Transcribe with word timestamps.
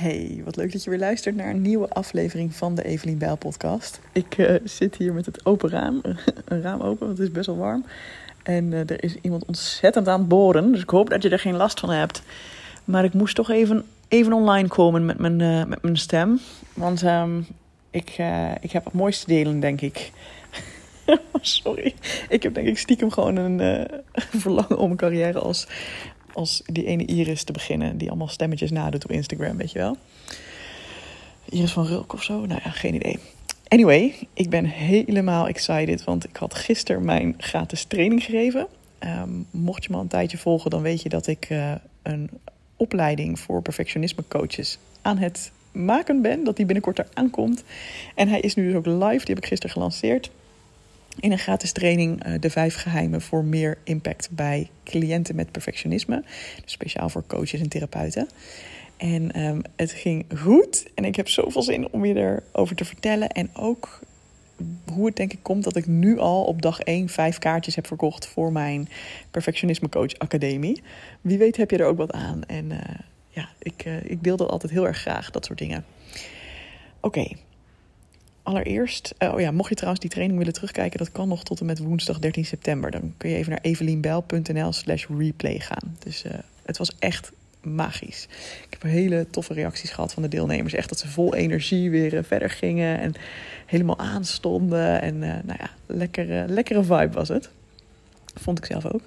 Hey, 0.00 0.40
wat 0.44 0.56
leuk 0.56 0.72
dat 0.72 0.84
je 0.84 0.90
weer 0.90 0.98
luistert 0.98 1.36
naar 1.36 1.50
een 1.50 1.62
nieuwe 1.62 1.88
aflevering 1.88 2.54
van 2.54 2.74
de 2.74 2.84
Evelien 2.84 3.18
Bijl 3.18 3.36
podcast. 3.36 4.00
Ik 4.12 4.38
uh, 4.38 4.54
zit 4.64 4.96
hier 4.96 5.12
met 5.12 5.26
het 5.26 5.46
open 5.46 5.70
raam, 5.70 6.00
een 6.44 6.62
raam 6.62 6.80
open, 6.80 7.06
want 7.06 7.18
het 7.18 7.26
is 7.28 7.32
best 7.32 7.46
wel 7.46 7.56
warm. 7.56 7.84
En 8.42 8.64
uh, 8.64 8.78
er 8.78 9.04
is 9.04 9.16
iemand 9.20 9.44
ontzettend 9.44 10.08
aan 10.08 10.18
het 10.18 10.28
boren, 10.28 10.72
dus 10.72 10.82
ik 10.82 10.90
hoop 10.90 11.10
dat 11.10 11.22
je 11.22 11.28
er 11.28 11.38
geen 11.38 11.56
last 11.56 11.80
van 11.80 11.90
hebt. 11.90 12.22
Maar 12.84 13.04
ik 13.04 13.12
moest 13.12 13.34
toch 13.34 13.50
even, 13.50 13.84
even 14.08 14.32
online 14.32 14.68
komen 14.68 15.04
met 15.04 15.18
mijn, 15.18 15.40
uh, 15.40 15.64
met 15.64 15.82
mijn 15.82 15.96
stem, 15.96 16.40
want 16.74 17.02
um, 17.02 17.46
ik, 17.90 18.18
ik 18.60 18.72
heb 18.72 18.84
het 18.84 18.94
mooiste 18.94 19.26
delen, 19.26 19.60
denk 19.60 19.80
ik. 19.80 20.12
Sorry, 21.40 21.94
ik 22.28 22.42
heb 22.42 22.54
denk 22.54 22.66
ik 22.66 22.78
stiekem 22.78 23.10
gewoon 23.10 23.36
een 23.36 23.86
verlangen 24.44 24.78
om 24.78 24.90
een 24.90 24.96
carrière 24.96 25.38
als 25.38 25.66
als 26.34 26.62
die 26.66 26.84
ene 26.84 27.04
Iris 27.04 27.42
te 27.42 27.52
beginnen. 27.52 27.98
Die 27.98 28.08
allemaal 28.08 28.28
stemmetjes 28.28 28.70
nadoet 28.70 29.04
op 29.04 29.10
Instagram, 29.10 29.56
weet 29.56 29.72
je 29.72 29.78
wel. 29.78 29.96
Iris 31.48 31.72
van 31.72 31.86
Rulk 31.86 32.12
of 32.12 32.22
zo? 32.22 32.46
Nou 32.46 32.60
ja, 32.64 32.70
geen 32.70 32.94
idee. 32.94 33.18
Anyway, 33.68 34.14
ik 34.34 34.50
ben 34.50 34.64
helemaal 34.64 35.48
excited. 35.48 36.04
Want 36.04 36.24
ik 36.24 36.36
had 36.36 36.54
gisteren 36.54 37.04
mijn 37.04 37.34
gratis 37.38 37.84
training 37.84 38.24
gegeven. 38.24 38.66
Um, 39.00 39.46
mocht 39.50 39.84
je 39.84 39.90
me 39.90 39.96
al 39.96 40.02
een 40.02 40.08
tijdje 40.08 40.38
volgen, 40.38 40.70
dan 40.70 40.82
weet 40.82 41.02
je 41.02 41.08
dat 41.08 41.26
ik 41.26 41.50
uh, 41.50 41.72
een 42.02 42.30
opleiding 42.76 43.40
voor 43.40 43.62
perfectionisme 43.62 44.24
coaches 44.28 44.78
aan 45.02 45.18
het 45.18 45.52
maken 45.72 46.22
ben. 46.22 46.44
Dat 46.44 46.56
die 46.56 46.66
binnenkort 46.66 46.98
eraan 46.98 47.30
komt. 47.30 47.64
En 48.14 48.28
hij 48.28 48.40
is 48.40 48.54
nu 48.54 48.66
dus 48.66 48.74
ook 48.74 48.86
live. 48.86 49.24
Die 49.24 49.34
heb 49.34 49.38
ik 49.38 49.46
gisteren 49.46 49.72
gelanceerd 49.72 50.30
in 51.18 51.32
een 51.32 51.38
gratis 51.38 51.72
training 51.72 52.26
uh, 52.26 52.34
de 52.40 52.50
vijf 52.50 52.74
geheimen 52.74 53.20
voor 53.20 53.44
meer 53.44 53.78
impact 53.84 54.28
bij 54.30 54.70
cliënten 54.84 55.36
met 55.36 55.50
perfectionisme. 55.50 56.24
Dus 56.62 56.72
speciaal 56.72 57.08
voor 57.08 57.24
coaches 57.26 57.60
en 57.60 57.68
therapeuten. 57.68 58.28
En 58.96 59.40
um, 59.44 59.62
het 59.76 59.92
ging 59.92 60.24
goed 60.36 60.86
en 60.94 61.04
ik 61.04 61.16
heb 61.16 61.28
zoveel 61.28 61.62
zin 61.62 61.90
om 61.90 62.04
je 62.04 62.14
erover 62.14 62.76
te 62.76 62.84
vertellen. 62.84 63.28
En 63.28 63.50
ook 63.54 64.00
hoe 64.92 65.06
het 65.06 65.16
denk 65.16 65.32
ik 65.32 65.42
komt 65.42 65.64
dat 65.64 65.76
ik 65.76 65.86
nu 65.86 66.18
al 66.18 66.44
op 66.44 66.62
dag 66.62 66.80
1 66.80 67.08
vijf 67.08 67.38
kaartjes 67.38 67.74
heb 67.74 67.86
verkocht 67.86 68.26
voor 68.26 68.52
mijn 68.52 68.88
Perfectionisme 69.30 69.88
Coach 69.88 70.18
Academie. 70.18 70.82
Wie 71.20 71.38
weet 71.38 71.56
heb 71.56 71.70
je 71.70 71.76
er 71.76 71.86
ook 71.86 71.96
wat 71.96 72.12
aan. 72.12 72.42
En 72.46 72.70
uh, 72.70 72.78
ja, 73.28 73.48
ik, 73.58 73.84
uh, 73.84 74.04
ik 74.04 74.22
deel 74.22 74.36
dat 74.36 74.50
altijd 74.50 74.72
heel 74.72 74.86
erg 74.86 74.98
graag, 74.98 75.30
dat 75.30 75.44
soort 75.44 75.58
dingen. 75.58 75.84
Oké, 77.00 77.32
allereerst, 78.50 79.14
uh, 79.18 79.32
oh 79.32 79.40
ja, 79.40 79.50
mocht 79.50 79.68
je 79.68 79.74
trouwens 79.74 80.00
die 80.00 80.10
training 80.10 80.38
willen 80.38 80.52
terugkijken, 80.52 80.98
dat 80.98 81.12
kan 81.12 81.28
nog 81.28 81.42
tot 81.42 81.60
en 81.60 81.66
met 81.66 81.78
woensdag 81.78 82.18
13 82.18 82.44
september. 82.44 82.90
Dan 82.90 83.14
kun 83.16 83.30
je 83.30 83.36
even 83.36 83.50
naar 83.50 83.60
evelienbel.nl 83.62 84.72
slash 84.72 85.06
replay 85.18 85.58
gaan. 85.58 85.96
Dus 85.98 86.24
uh, 86.24 86.32
het 86.62 86.78
was 86.78 86.92
echt 86.98 87.32
magisch. 87.62 88.28
Ik 88.64 88.66
heb 88.70 88.82
hele 88.82 89.26
toffe 89.30 89.54
reacties 89.54 89.90
gehad 89.90 90.12
van 90.12 90.22
de 90.22 90.28
deelnemers. 90.28 90.72
Echt 90.72 90.88
dat 90.88 90.98
ze 90.98 91.08
vol 91.08 91.34
energie 91.34 91.90
weer 91.90 92.14
uh, 92.14 92.20
verder 92.22 92.50
gingen 92.50 92.98
en 93.00 93.14
helemaal 93.66 93.98
aanstonden. 93.98 95.02
En 95.02 95.18
nou 95.18 95.58
ja, 95.58 95.70
lekkere, 95.86 96.48
lekkere 96.48 96.82
vibe 96.82 97.10
was 97.12 97.28
het. 97.28 97.50
Vond 98.34 98.58
ik 98.58 98.64
zelf 98.64 98.86
ook. 98.86 99.02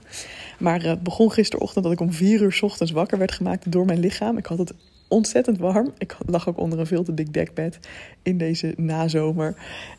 Maar 0.59 0.81
het 0.81 1.03
begon 1.03 1.31
gisterochtend 1.31 1.83
dat 1.83 1.93
ik 1.93 1.99
om 1.99 2.13
vier 2.13 2.41
uur 2.41 2.59
ochtends 2.61 2.91
wakker 2.91 3.17
werd 3.17 3.31
gemaakt 3.31 3.71
door 3.71 3.85
mijn 3.85 3.99
lichaam. 3.99 4.37
Ik 4.37 4.45
had 4.45 4.57
het 4.57 4.73
ontzettend 5.13 5.57
warm. 5.57 5.93
Ik 5.97 6.17
lag 6.25 6.47
ook 6.47 6.57
onder 6.57 6.79
een 6.79 6.87
veel 6.87 7.03
te 7.03 7.13
dik 7.13 7.33
dekbed 7.33 7.79
in 8.21 8.37
deze 8.37 8.73
nazomer. 8.77 9.55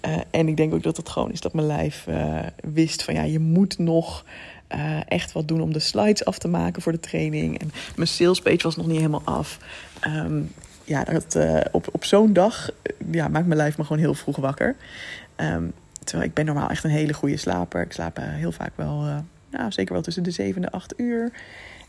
Uh, 0.07 0.17
en 0.31 0.49
ik 0.49 0.57
denk 0.57 0.75
ook 0.75 0.83
dat 0.83 0.97
het 0.97 1.09
gewoon 1.09 1.33
is 1.33 1.41
dat 1.41 1.53
mijn 1.53 1.67
lijf 1.67 2.07
uh, 2.09 2.39
wist 2.73 3.03
van 3.03 3.15
ja, 3.15 3.23
je 3.23 3.39
moet 3.39 3.79
nog 3.79 4.25
uh, 4.75 5.01
echt 5.07 5.33
wat 5.33 5.49
doen 5.49 5.61
om 5.61 5.73
de 5.73 5.79
slides 5.79 6.25
af 6.25 6.39
te 6.39 6.49
maken 6.49 6.83
voor 6.83 6.93
de 6.93 7.01
training. 7.01 7.59
En 7.59 7.71
mijn 7.97 8.09
sales 8.09 8.41
page 8.41 8.63
was 8.63 8.77
nog 8.77 8.87
niet 8.87 8.97
helemaal 8.97 9.23
af. 9.25 9.59
Um, 10.07 10.53
ja, 10.85 11.05
dat, 11.05 11.39
op, 11.73 11.89
op 11.93 12.05
zo'n 12.05 12.33
dag 12.33 12.71
ja, 13.11 13.29
maakt 13.29 13.47
mijn 13.47 13.59
lijf 13.59 13.79
me 13.79 13.85
gewoon 13.85 14.03
heel 14.03 14.15
vroeg 14.15 14.37
wakker. 14.37 14.77
Um, 15.37 15.73
terwijl 16.05 16.29
ik 16.29 16.35
ben 16.35 16.45
normaal 16.45 16.69
echt 16.69 16.85
een 16.85 16.91
hele 16.91 17.15
goede 17.15 17.37
slaper. 17.37 17.83
Ik 17.83 17.93
slaap 17.93 18.19
heel 18.21 18.53
vaak 18.53 18.73
wel, 18.75 19.05
nou, 19.51 19.73
zeker 19.73 19.93
wel 19.93 20.03
tussen 20.03 20.23
de 20.23 20.31
7 20.31 20.55
en 20.57 20.63
de 20.63 20.71
8 20.71 20.95
uur. 20.97 21.33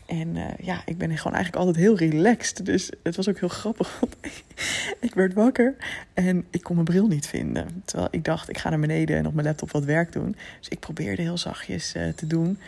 En 0.06 0.36
uh, 0.36 0.44
ja, 0.62 0.82
ik 0.84 0.98
ben 0.98 1.18
gewoon 1.18 1.34
eigenlijk 1.34 1.66
altijd 1.66 1.84
heel 1.84 1.96
relaxed. 1.96 2.66
Dus 2.66 2.90
het 3.02 3.16
was 3.16 3.28
ook 3.28 3.38
heel 3.38 3.48
grappig. 3.48 4.00
Ik 5.00 5.14
werd 5.14 5.34
wakker 5.34 5.74
en 6.14 6.44
ik 6.50 6.62
kon 6.62 6.74
mijn 6.74 6.86
bril 6.86 7.06
niet 7.06 7.26
vinden. 7.26 7.82
Terwijl 7.84 8.08
ik 8.10 8.24
dacht, 8.24 8.48
ik 8.48 8.58
ga 8.58 8.70
naar 8.70 8.80
beneden 8.80 9.16
en 9.16 9.26
op 9.26 9.34
mijn 9.34 9.46
laptop 9.46 9.70
wat 9.70 9.84
werk 9.84 10.12
doen. 10.12 10.36
Dus 10.58 10.68
ik 10.68 10.78
probeerde 10.78 11.22
heel 11.22 11.38
zachtjes 11.38 11.94
uh, 11.96 12.08
te 12.08 12.26
doen. 12.26 12.58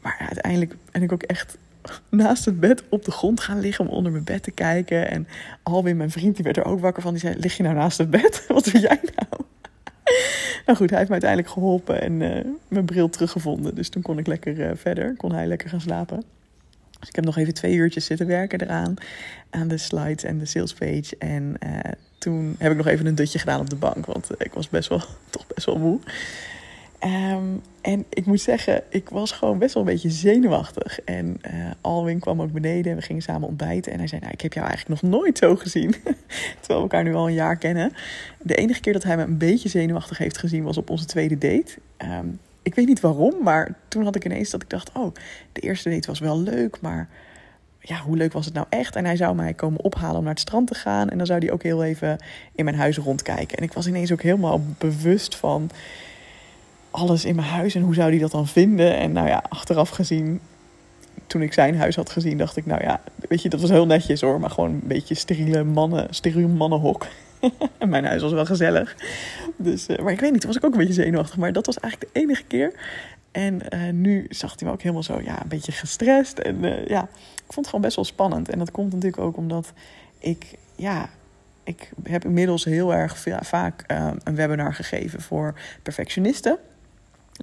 Maar 0.00 0.16
uiteindelijk 0.18 0.74
ben 0.92 1.02
ik 1.02 1.12
ook 1.12 1.22
echt 1.22 1.58
naast 2.08 2.44
het 2.44 2.60
bed 2.60 2.82
op 2.88 3.04
de 3.04 3.10
grond 3.10 3.40
gaan 3.40 3.60
liggen 3.60 3.88
om 3.88 3.90
onder 3.90 4.12
mijn 4.12 4.24
bed 4.24 4.42
te 4.42 4.50
kijken. 4.50 5.10
En 5.10 5.28
Alwin, 5.62 5.96
mijn 5.96 6.10
vriend, 6.10 6.34
die 6.34 6.44
werd 6.44 6.56
er 6.56 6.64
ook 6.64 6.80
wakker 6.80 7.02
van. 7.02 7.12
Die 7.12 7.20
zei, 7.20 7.34
lig 7.38 7.56
je 7.56 7.62
nou 7.62 7.74
naast 7.74 7.98
het 7.98 8.10
bed? 8.10 8.44
Wat 8.48 8.64
doe 8.64 8.80
jij 8.80 9.00
nou? 9.16 9.42
nou 10.66 10.78
goed, 10.78 10.90
hij 10.90 10.98
heeft 10.98 11.10
me 11.10 11.20
uiteindelijk 11.20 11.50
geholpen 11.50 12.00
en 12.00 12.20
uh, 12.20 12.44
mijn 12.68 12.84
bril 12.84 13.08
teruggevonden. 13.08 13.74
Dus 13.74 13.88
toen 13.88 14.02
kon 14.02 14.18
ik 14.18 14.26
lekker 14.26 14.76
verder. 14.76 15.16
Kon 15.16 15.32
hij 15.32 15.46
lekker 15.46 15.68
gaan 15.68 15.80
slapen. 15.80 16.22
Dus 16.98 17.08
ik 17.08 17.16
heb 17.16 17.24
nog 17.24 17.36
even 17.36 17.54
twee 17.54 17.74
uurtjes 17.74 18.04
zitten 18.04 18.26
werken 18.26 18.60
eraan. 18.60 18.94
Aan 19.50 19.68
de 19.68 19.78
slides 19.78 20.24
en 20.24 20.38
de 20.38 20.46
salespage. 20.46 21.16
En 21.18 21.54
uh, 21.66 21.78
toen 22.18 22.54
heb 22.58 22.70
ik 22.70 22.76
nog 22.76 22.86
even 22.86 23.06
een 23.06 23.14
dutje 23.14 23.38
gedaan 23.38 23.60
op 23.60 23.70
de 23.70 23.76
bank. 23.76 24.06
Want 24.06 24.30
ik 24.38 24.52
was 24.52 24.68
best 24.68 24.88
wel, 24.88 25.02
toch 25.30 25.46
best 25.46 25.66
wel 25.66 25.78
moe. 25.78 26.00
Um, 27.04 27.62
en 27.80 28.04
ik 28.08 28.26
moet 28.26 28.40
zeggen, 28.40 28.82
ik 28.88 29.08
was 29.08 29.32
gewoon 29.32 29.58
best 29.58 29.74
wel 29.74 29.82
een 29.82 29.88
beetje 29.88 30.10
zenuwachtig. 30.10 31.00
En 31.00 31.40
uh, 31.54 31.70
Alwin 31.80 32.18
kwam 32.18 32.42
ook 32.42 32.52
beneden 32.52 32.92
en 32.92 32.98
we 32.98 33.04
gingen 33.04 33.22
samen 33.22 33.48
ontbijten. 33.48 33.92
En 33.92 33.98
hij 33.98 34.06
zei, 34.06 34.20
nou, 34.20 34.32
ik 34.32 34.40
heb 34.40 34.52
jou 34.52 34.66
eigenlijk 34.66 35.02
nog 35.02 35.10
nooit 35.10 35.38
zo 35.38 35.56
gezien. 35.56 35.90
Terwijl 36.60 36.66
we 36.66 36.74
elkaar 36.74 37.04
nu 37.04 37.14
al 37.14 37.26
een 37.26 37.34
jaar 37.34 37.56
kennen. 37.56 37.92
De 38.42 38.54
enige 38.54 38.80
keer 38.80 38.92
dat 38.92 39.02
hij 39.02 39.16
me 39.16 39.22
een 39.22 39.38
beetje 39.38 39.68
zenuwachtig 39.68 40.18
heeft 40.18 40.38
gezien 40.38 40.62
was 40.62 40.76
op 40.76 40.90
onze 40.90 41.04
tweede 41.04 41.38
date. 41.38 41.72
Um, 41.98 42.38
ik 42.68 42.74
weet 42.74 42.86
niet 42.86 43.00
waarom, 43.00 43.34
maar 43.42 43.74
toen 43.88 44.04
had 44.04 44.16
ik 44.16 44.24
ineens 44.24 44.50
dat 44.50 44.62
ik 44.62 44.70
dacht: 44.70 44.90
oh, 44.92 45.14
de 45.52 45.60
eerste 45.60 45.90
date 45.90 46.06
was 46.06 46.18
wel 46.18 46.40
leuk, 46.40 46.80
maar 46.80 47.08
ja, 47.80 48.00
hoe 48.00 48.16
leuk 48.16 48.32
was 48.32 48.44
het 48.44 48.54
nou 48.54 48.66
echt? 48.68 48.96
En 48.96 49.04
hij 49.04 49.16
zou 49.16 49.34
mij 49.34 49.54
komen 49.54 49.84
ophalen 49.84 50.16
om 50.16 50.22
naar 50.22 50.32
het 50.32 50.40
strand 50.40 50.66
te 50.66 50.74
gaan. 50.74 51.08
En 51.08 51.18
dan 51.18 51.26
zou 51.26 51.38
hij 51.38 51.50
ook 51.50 51.62
heel 51.62 51.84
even 51.84 52.18
in 52.54 52.64
mijn 52.64 52.76
huis 52.76 52.96
rondkijken. 52.96 53.56
En 53.56 53.64
ik 53.64 53.72
was 53.72 53.86
ineens 53.86 54.12
ook 54.12 54.22
helemaal 54.22 54.60
bewust 54.78 55.36
van 55.36 55.70
alles 56.90 57.24
in 57.24 57.34
mijn 57.34 57.48
huis 57.48 57.74
en 57.74 57.82
hoe 57.82 57.94
zou 57.94 58.10
hij 58.10 58.18
dat 58.18 58.30
dan 58.30 58.46
vinden? 58.46 58.96
En 58.96 59.12
nou 59.12 59.28
ja, 59.28 59.44
achteraf 59.48 59.88
gezien, 59.88 60.40
toen 61.26 61.42
ik 61.42 61.52
zijn 61.52 61.76
huis 61.76 61.96
had 61.96 62.10
gezien, 62.10 62.38
dacht 62.38 62.56
ik: 62.56 62.66
nou 62.66 62.82
ja, 62.82 63.00
weet 63.28 63.42
je, 63.42 63.48
dat 63.48 63.60
was 63.60 63.70
heel 63.70 63.86
netjes 63.86 64.20
hoor, 64.20 64.40
maar 64.40 64.50
gewoon 64.50 64.70
een 64.70 64.80
beetje 64.84 65.14
steriele 65.14 65.64
mannen, 65.64 66.06
steriele 66.10 66.48
mannenhok. 66.48 67.06
mijn 67.88 68.04
huis 68.04 68.22
was 68.22 68.32
wel 68.32 68.46
gezellig. 68.46 68.96
Dus, 69.56 69.88
uh, 69.88 69.98
maar 69.98 70.12
ik 70.12 70.20
weet 70.20 70.30
niet, 70.30 70.40
toen 70.40 70.50
was 70.50 70.58
ik 70.58 70.64
ook 70.64 70.72
een 70.72 70.78
beetje 70.78 71.02
zenuwachtig. 71.02 71.36
Maar 71.36 71.52
dat 71.52 71.66
was 71.66 71.80
eigenlijk 71.80 72.12
de 72.12 72.20
enige 72.20 72.44
keer. 72.44 72.72
En 73.32 73.60
uh, 73.74 73.92
nu 73.92 74.26
zag 74.28 74.54
hij 74.58 74.68
me 74.68 74.74
ook 74.74 74.82
helemaal 74.82 75.02
zo, 75.02 75.20
ja, 75.20 75.42
een 75.42 75.48
beetje 75.48 75.72
gestrest. 75.72 76.38
En 76.38 76.64
uh, 76.64 76.86
ja, 76.86 77.02
ik 77.34 77.52
vond 77.52 77.56
het 77.56 77.66
gewoon 77.66 77.80
best 77.80 77.96
wel 77.96 78.04
spannend. 78.04 78.48
En 78.48 78.58
dat 78.58 78.70
komt 78.70 78.92
natuurlijk 78.92 79.22
ook 79.22 79.36
omdat 79.36 79.72
ik, 80.18 80.54
ja, 80.76 81.08
ik 81.64 81.90
heb 82.02 82.24
inmiddels 82.24 82.64
heel 82.64 82.94
erg 82.94 83.24
vaak 83.40 83.84
een 84.24 84.34
webinar 84.34 84.74
gegeven 84.74 85.20
voor 85.20 85.54
perfectionisten. 85.82 86.58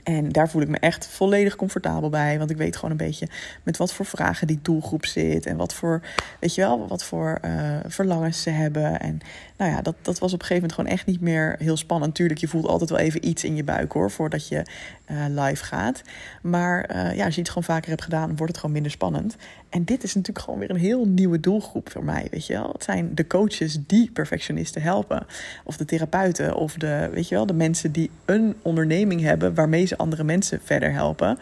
En 0.04 0.30
daar 0.30 0.50
voel 0.50 0.62
ik 0.62 0.68
me 0.68 0.78
echt 0.80 1.08
volledig 1.08 1.56
comfortabel 1.56 2.10
bij. 2.10 2.38
Want 2.38 2.50
ik 2.50 2.58
weet 2.58 2.76
gewoon 2.76 2.92
een 2.92 2.98
beetje 2.98 3.28
met 3.64 3.78
wat 3.78 3.94
voor 3.94 4.06
vragen 4.06 4.48
die 4.48 4.60
doelgroep 4.62 5.06
zit. 5.06 5.46
En 5.46 5.58
wat 5.58 5.74
voor, 5.74 6.02
weet 6.40 6.56
je 6.56 6.62
wel, 6.62 6.88
wat 6.88 7.04
voor 7.04 7.40
uh, 7.46 7.78
verlangens 7.88 8.42
ze 8.42 8.50
hebben. 8.50 9.00
En 9.00 9.20
nou 9.58 9.72
ja, 9.72 9.82
dat, 9.82 9.96
dat 10.02 10.20
was 10.20 10.34
op 10.34 10.40
een 10.40 10.46
gegeven 10.46 10.70
moment 10.70 10.74
gewoon 10.74 10.92
echt 10.92 11.06
niet 11.06 11.22
meer 11.22 11.56
heel 11.60 11.78
spannend. 11.78 12.12
Natuurlijk, 12.12 12.40
je 12.40 12.48
voelt 12.48 12.68
altijd 12.68 12.90
wel 12.90 13.00
even 13.00 13.28
iets 13.28 13.44
in 13.44 13.56
je 13.56 13.64
buik 13.64 13.92
hoor, 13.92 14.12
voordat 14.12 14.48
je 14.48 14.66
uh, 15.12 15.26
live 15.28 15.64
gaat. 15.64 16.02
Maar 16.42 16.90
uh, 16.96 17.16
ja, 17.16 17.26
als 17.26 17.36
je 17.36 17.42
het 17.42 17.50
gewoon 17.50 17.64
vaker 17.64 17.90
hebt 17.90 18.04
gedaan, 18.04 18.28
wordt 18.28 18.48
het 18.48 18.58
gewoon 18.58 18.72
minder 18.72 18.92
spannend. 18.92 19.36
En 19.76 19.84
dit 19.84 20.04
is 20.04 20.16
natuurlijk 20.16 20.46
gewoon 20.46 20.60
weer 20.60 20.70
een 20.70 20.76
heel 20.76 21.06
nieuwe 21.06 21.40
doelgroep 21.40 21.90
voor 21.90 22.04
mij, 22.04 22.28
weet 22.32 22.48
je 22.48 22.54
wel. 22.54 22.70
Het 22.72 22.84
zijn 22.84 23.16
de 23.16 23.28
coaches 23.28 23.78
die 23.88 24.12
perfectionisten 24.12 24.82
helpen. 24.82 25.26
Of 25.64 25.78
de 25.78 25.86
therapeuten, 25.86 26.56
of 26.56 26.74
de, 26.74 27.10
weet 27.14 27.28
je 27.28 27.36
wel, 27.36 27.46
de 27.46 27.54
mensen 27.54 27.92
die 27.92 28.10
een 28.26 28.56
onderneming 28.62 29.22
hebben 29.22 29.54
waarmee 29.54 29.86
ze 29.86 29.98
andere 29.98 30.24
mensen 30.24 30.60
verder 30.64 30.92
helpen. 30.92 31.38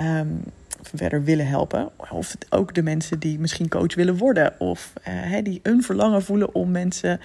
Um, 0.00 0.42
verder 0.82 1.24
willen 1.24 1.46
helpen. 1.46 1.90
Of 2.10 2.36
ook 2.50 2.74
de 2.74 2.82
mensen 2.82 3.18
die 3.18 3.38
misschien 3.38 3.68
coach 3.68 3.94
willen 3.94 4.16
worden. 4.16 4.60
Of 4.60 4.92
uh, 5.08 5.42
die 5.42 5.60
een 5.62 5.82
verlangen 5.82 6.22
voelen 6.22 6.54
om 6.54 6.70
mensen, 6.70 7.20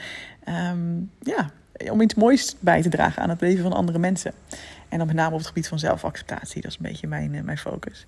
um, 0.71 1.11
ja, 1.19 1.51
om 1.91 2.01
iets 2.01 2.15
moois 2.15 2.55
bij 2.59 2.81
te 2.81 2.89
dragen 2.89 3.21
aan 3.21 3.29
het 3.29 3.41
leven 3.41 3.63
van 3.63 3.73
andere 3.73 3.99
mensen. 3.99 4.33
En 4.89 4.97
dan 4.97 5.07
met 5.07 5.15
name 5.15 5.31
op 5.31 5.37
het 5.37 5.47
gebied 5.47 5.67
van 5.67 5.79
zelfacceptatie. 5.79 6.61
Dat 6.61 6.71
is 6.71 6.77
een 6.77 6.89
beetje 6.89 7.07
mijn, 7.07 7.33
uh, 7.33 7.41
mijn 7.41 7.57
focus. 7.57 8.05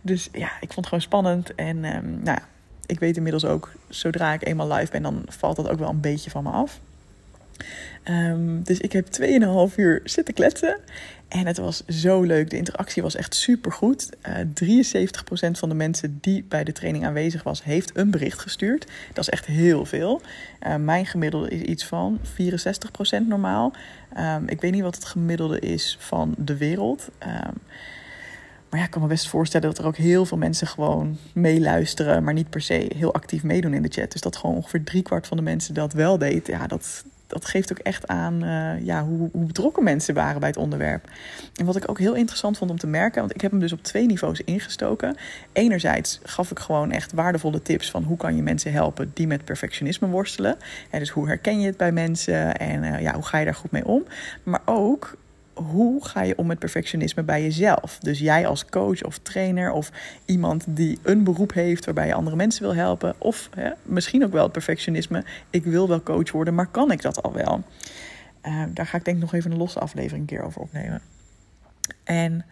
Dus 0.00 0.28
ja, 0.32 0.50
ik 0.60 0.72
vond 0.72 0.74
het 0.76 0.86
gewoon 0.86 1.00
spannend. 1.00 1.54
En 1.54 1.84
um, 1.84 2.20
nou 2.22 2.38
ja, 2.38 2.42
ik 2.86 2.98
weet 2.98 3.16
inmiddels 3.16 3.44
ook, 3.44 3.72
zodra 3.88 4.32
ik 4.32 4.46
eenmaal 4.46 4.72
live 4.72 4.92
ben, 4.92 5.02
dan 5.02 5.22
valt 5.26 5.56
dat 5.56 5.68
ook 5.68 5.78
wel 5.78 5.88
een 5.88 6.00
beetje 6.00 6.30
van 6.30 6.42
me 6.42 6.50
af. 6.50 6.80
Ehm, 8.02 8.62
dus 8.62 8.78
ik 8.78 8.92
heb 8.92 9.06
2,5 9.06 9.76
uur 9.76 10.00
zitten 10.04 10.34
kletsen. 10.34 10.76
En 11.28 11.46
het 11.46 11.56
was 11.56 11.84
zo 11.86 12.22
leuk. 12.22 12.50
De 12.50 12.56
interactie 12.56 13.02
was 13.02 13.14
echt 13.14 13.34
super 13.34 13.72
goed. 13.72 14.10
Uh, 14.28 14.34
73% 14.54 15.58
van 15.58 15.68
de 15.68 15.74
mensen 15.74 16.18
die 16.20 16.44
bij 16.48 16.64
de 16.64 16.72
training 16.72 17.06
aanwezig 17.06 17.42
was, 17.42 17.64
heeft 17.64 17.96
een 17.96 18.10
bericht 18.10 18.38
gestuurd. 18.38 18.86
Dat 19.12 19.24
is 19.24 19.30
echt 19.30 19.46
heel 19.46 19.84
veel. 19.84 20.20
Uh, 20.66 20.76
mijn 20.76 21.06
gemiddelde 21.06 21.50
is 21.50 21.60
iets 21.60 21.84
van 21.84 22.18
64% 23.22 23.26
normaal. 23.26 23.72
Um, 24.18 24.48
ik 24.48 24.60
weet 24.60 24.72
niet 24.72 24.82
wat 24.82 24.94
het 24.94 25.04
gemiddelde 25.04 25.60
is 25.60 25.96
van 26.00 26.34
de 26.38 26.56
wereld. 26.56 27.08
Um, 27.22 27.54
maar 28.70 28.82
ja, 28.82 28.88
ik 28.88 28.92
kan 28.92 29.02
me 29.02 29.08
best 29.08 29.28
voorstellen 29.28 29.68
dat 29.68 29.78
er 29.78 29.86
ook 29.86 29.96
heel 29.96 30.26
veel 30.26 30.38
mensen 30.38 30.66
gewoon 30.66 31.18
meeluisteren, 31.32 32.24
maar 32.24 32.34
niet 32.34 32.50
per 32.50 32.60
se 32.60 32.90
heel 32.96 33.14
actief 33.14 33.42
meedoen 33.42 33.74
in 33.74 33.82
de 33.82 33.88
chat. 33.88 34.12
Dus 34.12 34.20
dat 34.20 34.36
gewoon 34.36 34.56
ongeveer 34.56 34.84
driekwart 34.84 35.26
van 35.26 35.36
de 35.36 35.42
mensen 35.42 35.74
dat 35.74 35.92
wel 35.92 36.18
deed. 36.18 36.46
Ja, 36.46 36.66
dat, 36.66 37.04
dat 37.26 37.44
geeft 37.44 37.72
ook 37.72 37.78
echt 37.78 38.06
aan 38.06 38.44
uh, 38.44 38.84
ja, 38.84 39.04
hoe, 39.04 39.28
hoe, 39.32 39.44
betrokken 39.44 39.84
mensen 39.84 40.14
waren 40.14 40.40
bij 40.40 40.48
het 40.48 40.58
onderwerp. 40.58 41.08
En 41.54 41.64
wat 41.64 41.76
ik 41.76 41.90
ook 41.90 41.98
heel 41.98 42.14
interessant 42.14 42.58
vond 42.58 42.70
om 42.70 42.78
te 42.78 42.86
merken, 42.86 43.20
want 43.20 43.34
ik 43.34 43.40
heb 43.40 43.50
hem 43.50 43.60
dus 43.60 43.72
op 43.72 43.82
twee 43.82 44.06
niveaus 44.06 44.40
ingestoken. 44.40 45.16
Enerzijds 45.52 46.20
gaf 46.22 46.50
ik 46.50 46.58
gewoon 46.58 46.90
echt 46.90 47.12
waardevolle 47.12 47.62
tips 47.62 47.90
van 47.90 48.02
hoe 48.02 48.16
kan 48.16 48.36
je 48.36 48.42
mensen 48.42 48.72
helpen 48.72 49.10
die 49.14 49.26
met 49.26 49.44
perfectionisme 49.44 50.08
worstelen. 50.08 50.56
En 50.90 50.98
dus 50.98 51.10
hoe 51.10 51.26
herken 51.26 51.60
je 51.60 51.66
het 51.66 51.76
bij 51.76 51.92
mensen 51.92 52.56
en 52.56 52.82
uh, 52.82 53.00
ja, 53.00 53.14
hoe 53.14 53.24
ga 53.24 53.38
je 53.38 53.44
daar 53.44 53.54
goed 53.54 53.70
mee 53.70 53.86
om. 53.86 54.04
Maar 54.42 54.62
ook 54.64 55.16
hoe 55.54 56.04
ga 56.04 56.22
je 56.22 56.38
om 56.38 56.46
met 56.46 56.58
perfectionisme 56.58 57.22
bij 57.22 57.42
jezelf? 57.42 57.98
Dus 57.98 58.18
jij 58.18 58.46
als 58.46 58.64
coach 58.64 59.02
of 59.02 59.18
trainer 59.18 59.70
of 59.70 59.90
iemand 60.24 60.64
die 60.68 60.98
een 61.02 61.24
beroep 61.24 61.52
heeft 61.52 61.84
waarbij 61.84 62.06
je 62.06 62.14
andere 62.14 62.36
mensen 62.36 62.62
wil 62.62 62.74
helpen. 62.74 63.14
Of 63.18 63.48
hè, 63.54 63.70
misschien 63.82 64.24
ook 64.24 64.32
wel 64.32 64.42
het 64.42 64.52
perfectionisme. 64.52 65.24
Ik 65.50 65.64
wil 65.64 65.88
wel 65.88 66.02
coach 66.02 66.32
worden, 66.32 66.54
maar 66.54 66.66
kan 66.66 66.90
ik 66.90 67.02
dat 67.02 67.22
al 67.22 67.32
wel? 67.32 67.62
Uh, 68.46 68.62
daar 68.68 68.86
ga 68.86 68.96
ik 68.96 69.04
denk 69.04 69.16
ik 69.16 69.22
nog 69.22 69.34
even 69.34 69.50
een 69.50 69.56
losse 69.56 69.78
aflevering 69.78 70.20
een 70.20 70.36
keer 70.36 70.46
over 70.46 70.60
opnemen. 70.60 71.00
En 72.04 72.44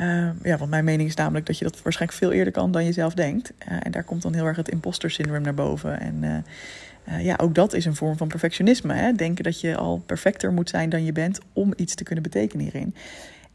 uh, 0.00 0.28
ja, 0.42 0.56
want 0.56 0.70
mijn 0.70 0.84
mening 0.84 1.08
is 1.08 1.14
namelijk 1.14 1.46
dat 1.46 1.58
je 1.58 1.64
dat 1.64 1.82
waarschijnlijk 1.82 2.18
veel 2.18 2.32
eerder 2.32 2.52
kan 2.52 2.72
dan 2.72 2.84
je 2.84 2.92
zelf 2.92 3.14
denkt. 3.14 3.52
Uh, 3.68 3.76
en 3.82 3.90
daar 3.90 4.04
komt 4.04 4.22
dan 4.22 4.34
heel 4.34 4.44
erg 4.44 4.56
het 4.56 4.68
imposter 4.68 5.10
syndroom 5.10 5.42
naar 5.42 5.54
boven. 5.54 6.00
En 6.00 6.44
uh, 7.08 7.24
ja, 7.24 7.34
ook 7.36 7.54
dat 7.54 7.72
is 7.72 7.84
een 7.84 7.94
vorm 7.94 8.16
van 8.16 8.28
perfectionisme. 8.28 8.94
Hè? 8.94 9.12
Denken 9.12 9.44
dat 9.44 9.60
je 9.60 9.76
al 9.76 10.02
perfecter 10.06 10.52
moet 10.52 10.68
zijn 10.68 10.88
dan 10.88 11.04
je 11.04 11.12
bent 11.12 11.38
om 11.52 11.72
iets 11.76 11.94
te 11.94 12.04
kunnen 12.04 12.22
betekenen 12.22 12.64
hierin. 12.64 12.94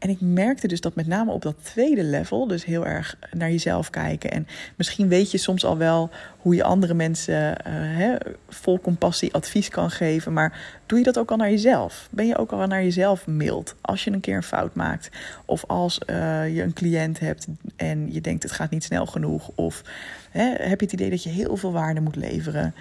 En 0.02 0.08
ik 0.08 0.20
merkte 0.20 0.68
dus 0.68 0.80
dat 0.80 0.94
met 0.94 1.06
name 1.06 1.32
op 1.32 1.42
dat 1.42 1.56
tweede 1.62 2.04
level, 2.04 2.46
dus 2.46 2.64
heel 2.64 2.86
erg 2.86 3.16
naar 3.32 3.50
jezelf 3.50 3.90
kijken. 3.90 4.30
En 4.30 4.46
misschien 4.76 5.08
weet 5.08 5.30
je 5.30 5.38
soms 5.38 5.64
al 5.64 5.78
wel 5.78 6.10
hoe 6.38 6.54
je 6.54 6.62
andere 6.62 6.94
mensen 6.94 7.34
uh, 7.34 7.54
hè, 7.74 8.14
vol 8.48 8.80
compassie 8.80 9.34
advies 9.34 9.68
kan 9.68 9.90
geven. 9.90 10.32
Maar 10.32 10.80
doe 10.86 10.98
je 10.98 11.04
dat 11.04 11.18
ook 11.18 11.30
al 11.30 11.36
naar 11.36 11.50
jezelf? 11.50 12.08
Ben 12.10 12.26
je 12.26 12.36
ook 12.36 12.52
al 12.52 12.66
naar 12.66 12.82
jezelf 12.82 13.26
mild 13.26 13.74
als 13.80 14.04
je 14.04 14.10
een 14.10 14.20
keer 14.20 14.36
een 14.36 14.42
fout 14.42 14.74
maakt? 14.74 15.08
Of 15.44 15.64
als 15.66 16.00
uh, 16.06 16.54
je 16.54 16.62
een 16.62 16.72
cliënt 16.72 17.18
hebt 17.18 17.46
en 17.76 18.12
je 18.12 18.20
denkt 18.20 18.42
het 18.42 18.52
gaat 18.52 18.70
niet 18.70 18.84
snel 18.84 19.06
genoeg? 19.06 19.50
Of 19.54 19.82
hè, 20.30 20.44
heb 20.44 20.80
je 20.80 20.84
het 20.84 20.92
idee 20.92 21.10
dat 21.10 21.22
je 21.22 21.30
heel 21.30 21.56
veel 21.56 21.72
waarde 21.72 22.00
moet 22.00 22.16
leveren? 22.16 22.74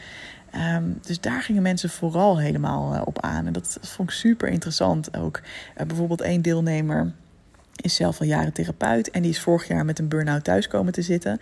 Um, 0.55 0.99
dus 1.01 1.19
daar 1.19 1.41
gingen 1.41 1.61
mensen 1.61 1.89
vooral 1.89 2.39
helemaal 2.39 2.93
uh, 2.93 3.01
op 3.05 3.21
aan. 3.21 3.47
En 3.47 3.53
dat, 3.53 3.77
vond 3.81 4.09
ik 4.09 4.15
super 4.15 4.47
interessant 4.47 5.17
ook. 5.17 5.41
Uh, 5.77 5.85
bijvoorbeeld 5.85 6.21
één 6.21 6.41
deelnemer 6.41 7.11
is 7.75 7.95
zelf 7.95 8.19
al 8.19 8.25
jaren 8.25 8.53
therapeut. 8.53 9.11
En 9.11 9.21
die 9.21 9.31
is 9.31 9.39
vorig 9.39 9.67
jaar 9.67 9.85
met 9.85 9.99
een 9.99 10.07
burn-out 10.07 10.43
thuis 10.43 10.67
komen 10.67 10.93
te 10.93 11.01
zitten. 11.01 11.39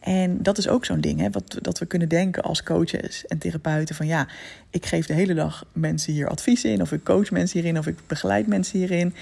En 0.00 0.42
dat 0.42 0.58
is 0.58 0.68
ook 0.68 0.84
zo'n 0.84 1.00
ding, 1.00 1.20
hè, 1.20 1.30
wat, 1.30 1.58
dat 1.62 1.78
we 1.78 1.86
kunnen 1.86 2.08
denken 2.08 2.42
als 2.42 2.62
coaches 2.62 3.26
en 3.26 3.38
therapeuten: 3.38 3.94
van 3.94 4.06
ja, 4.06 4.28
ik 4.70 4.86
geef 4.86 5.06
de 5.06 5.12
hele 5.12 5.34
dag 5.34 5.64
mensen 5.72 6.12
hier 6.12 6.28
advies 6.28 6.64
in, 6.64 6.80
of 6.80 6.92
ik 6.92 7.04
coach 7.04 7.30
mensen 7.30 7.60
hierin, 7.60 7.78
of 7.78 7.86
ik 7.86 7.96
begeleid 8.06 8.46
mensen 8.46 8.78
hierin. 8.78 9.14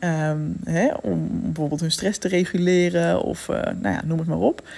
Um, 0.00 0.56
hè, 0.64 0.94
om 1.02 1.40
bijvoorbeeld 1.42 1.80
hun 1.80 1.90
stress 1.90 2.18
te 2.18 2.28
reguleren, 2.28 3.22
of 3.22 3.48
uh, 3.48 3.56
nou 3.56 3.94
ja, 3.94 4.02
noem 4.04 4.18
het 4.18 4.28
maar 4.28 4.38
op. 4.38 4.68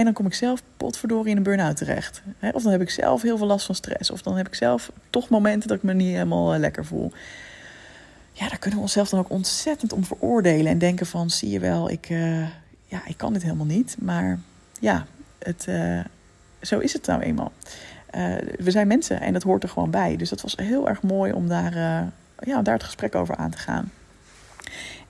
En 0.00 0.06
dan 0.06 0.14
kom 0.14 0.26
ik 0.26 0.34
zelf 0.34 0.62
potverdorie 0.76 1.30
in 1.30 1.36
een 1.36 1.42
burn-out 1.42 1.76
terecht. 1.76 2.22
Of 2.52 2.62
dan 2.62 2.72
heb 2.72 2.80
ik 2.80 2.90
zelf 2.90 3.22
heel 3.22 3.36
veel 3.36 3.46
last 3.46 3.66
van 3.66 3.74
stress. 3.74 4.10
Of 4.10 4.22
dan 4.22 4.36
heb 4.36 4.46
ik 4.46 4.54
zelf 4.54 4.92
toch 5.10 5.28
momenten 5.28 5.68
dat 5.68 5.76
ik 5.76 5.82
me 5.82 5.92
niet 5.92 6.12
helemaal 6.12 6.52
eh, 6.52 6.58
lekker 6.58 6.84
voel. 6.84 7.12
Ja, 8.32 8.48
daar 8.48 8.58
kunnen 8.58 8.78
we 8.78 8.84
onszelf 8.84 9.08
dan 9.08 9.20
ook 9.20 9.30
ontzettend 9.30 9.92
om 9.92 10.04
veroordelen. 10.04 10.72
En 10.72 10.78
denken 10.78 11.06
van, 11.06 11.30
zie 11.30 11.50
je 11.50 11.60
wel, 11.60 11.90
ik, 11.90 12.08
uh, 12.10 12.46
ja, 12.84 13.06
ik 13.06 13.16
kan 13.16 13.32
dit 13.32 13.42
helemaal 13.42 13.66
niet. 13.66 13.96
Maar 13.98 14.38
ja, 14.80 15.06
het, 15.38 15.66
uh, 15.68 16.00
zo 16.60 16.78
is 16.78 16.92
het 16.92 17.06
nou 17.06 17.20
eenmaal. 17.20 17.52
We 18.58 18.70
zijn 18.70 18.86
mensen 18.86 19.20
en 19.20 19.32
dat 19.32 19.42
hoort 19.42 19.62
er 19.62 19.68
gewoon 19.68 19.90
bij. 19.90 20.16
Dus 20.16 20.28
dat 20.28 20.40
was 20.40 20.56
heel 20.56 20.88
erg 20.88 21.02
mooi 21.02 21.32
om 21.32 21.48
daar, 21.48 21.74
ja, 22.38 22.62
daar 22.62 22.74
het 22.74 22.84
gesprek 22.84 23.14
over 23.14 23.36
aan 23.36 23.50
te 23.50 23.58
gaan. 23.58 23.92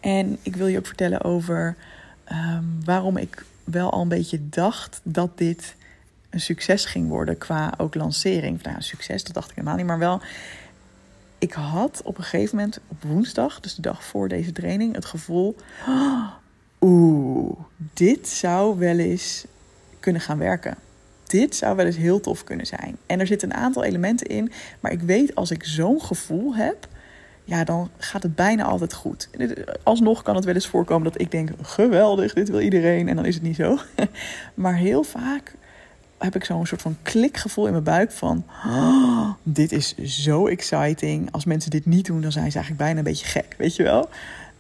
En 0.01 0.39
ik 0.43 0.57
wil 0.57 0.67
je 0.67 0.79
ook 0.79 0.87
vertellen 0.87 1.23
over 1.23 1.77
um, 2.33 2.81
waarom 2.85 3.17
ik 3.17 3.45
wel 3.71 3.91
al 3.91 4.01
een 4.01 4.09
beetje 4.09 4.49
dacht 4.49 5.01
dat 5.03 5.39
dit 5.39 5.75
een 6.31 6.41
succes 6.41 6.85
ging 6.85 7.09
worden 7.09 7.39
qua 7.39 7.75
ook 7.77 7.95
lancering. 7.95 8.63
Nou, 8.63 8.83
succes, 8.83 9.25
dat 9.25 9.35
dacht 9.35 9.51
ik 9.51 9.57
helemaal 9.57 9.77
niet, 9.77 9.87
maar 9.87 9.99
wel. 9.99 10.21
Ik 11.39 11.53
had 11.53 12.01
op 12.05 12.19
een 12.19 12.25
gegeven 12.25 12.57
moment 12.57 12.81
op 12.89 13.03
woensdag, 13.03 13.61
dus 13.61 13.75
de 13.75 13.83
dag 13.83 14.05
voor 14.05 14.29
deze 14.29 14.53
training, 14.53 14.95
het 14.95 15.05
gevoel: 15.05 15.57
oeh, 16.81 17.59
dit 17.77 18.29
zou 18.29 18.79
wel 18.79 18.99
eens 18.99 19.45
kunnen 20.01 20.23
gaan 20.23 20.39
werken. 20.39 20.77
Dit 21.27 21.57
zou 21.57 21.77
wel 21.77 21.87
eens 21.87 21.97
heel 21.97 22.21
tof 22.21 22.45
kunnen 22.45 22.67
zijn. 22.67 22.97
En 23.07 23.21
er 23.21 23.27
zitten 23.27 23.51
een 23.51 23.57
aantal 23.57 23.85
elementen 23.85 24.27
in, 24.27 24.53
maar 24.81 24.93
ik 24.93 25.01
weet 25.01 25.35
als 25.35 25.51
ik 25.51 25.65
zo'n 25.65 26.03
gevoel 26.03 26.55
heb, 26.55 26.89
ja, 27.51 27.65
dan 27.65 27.91
gaat 27.99 28.23
het 28.23 28.35
bijna 28.35 28.65
altijd 28.65 28.93
goed. 28.93 29.29
Alsnog 29.83 30.23
kan 30.23 30.35
het 30.35 30.45
wel 30.45 30.55
eens 30.55 30.67
voorkomen 30.67 31.05
dat 31.13 31.21
ik 31.21 31.31
denk: 31.31 31.51
geweldig, 31.63 32.35
dit 32.35 32.49
wil 32.49 32.61
iedereen. 32.61 33.09
En 33.09 33.17
dan 33.17 33.25
is 33.25 33.35
het 33.35 33.43
niet 33.43 33.57
zo. 33.57 33.79
Maar 34.55 34.77
heel 34.77 35.03
vaak 35.03 35.55
heb 36.19 36.35
ik 36.35 36.45
zo'n 36.45 36.67
soort 36.67 36.83
van 36.83 36.97
klikgevoel 37.03 37.67
in 37.67 37.73
mijn 37.73 37.85
buik 37.85 38.13
van... 38.13 38.45
Oh, 38.67 39.31
dit 39.43 39.73
is 39.73 39.97
zo 39.97 40.47
exciting. 40.47 41.33
Als 41.33 41.45
mensen 41.45 41.71
dit 41.71 41.87
niet 41.87 42.07
doen, 42.07 42.21
dan 42.21 42.33
zijn 42.33 42.51
ze 42.51 42.59
eigenlijk 42.59 42.85
bijna 42.85 42.99
een 42.99 43.05
beetje 43.05 43.27
gek, 43.27 43.55
weet 43.59 43.77
je 43.77 43.83
wel? 43.83 44.09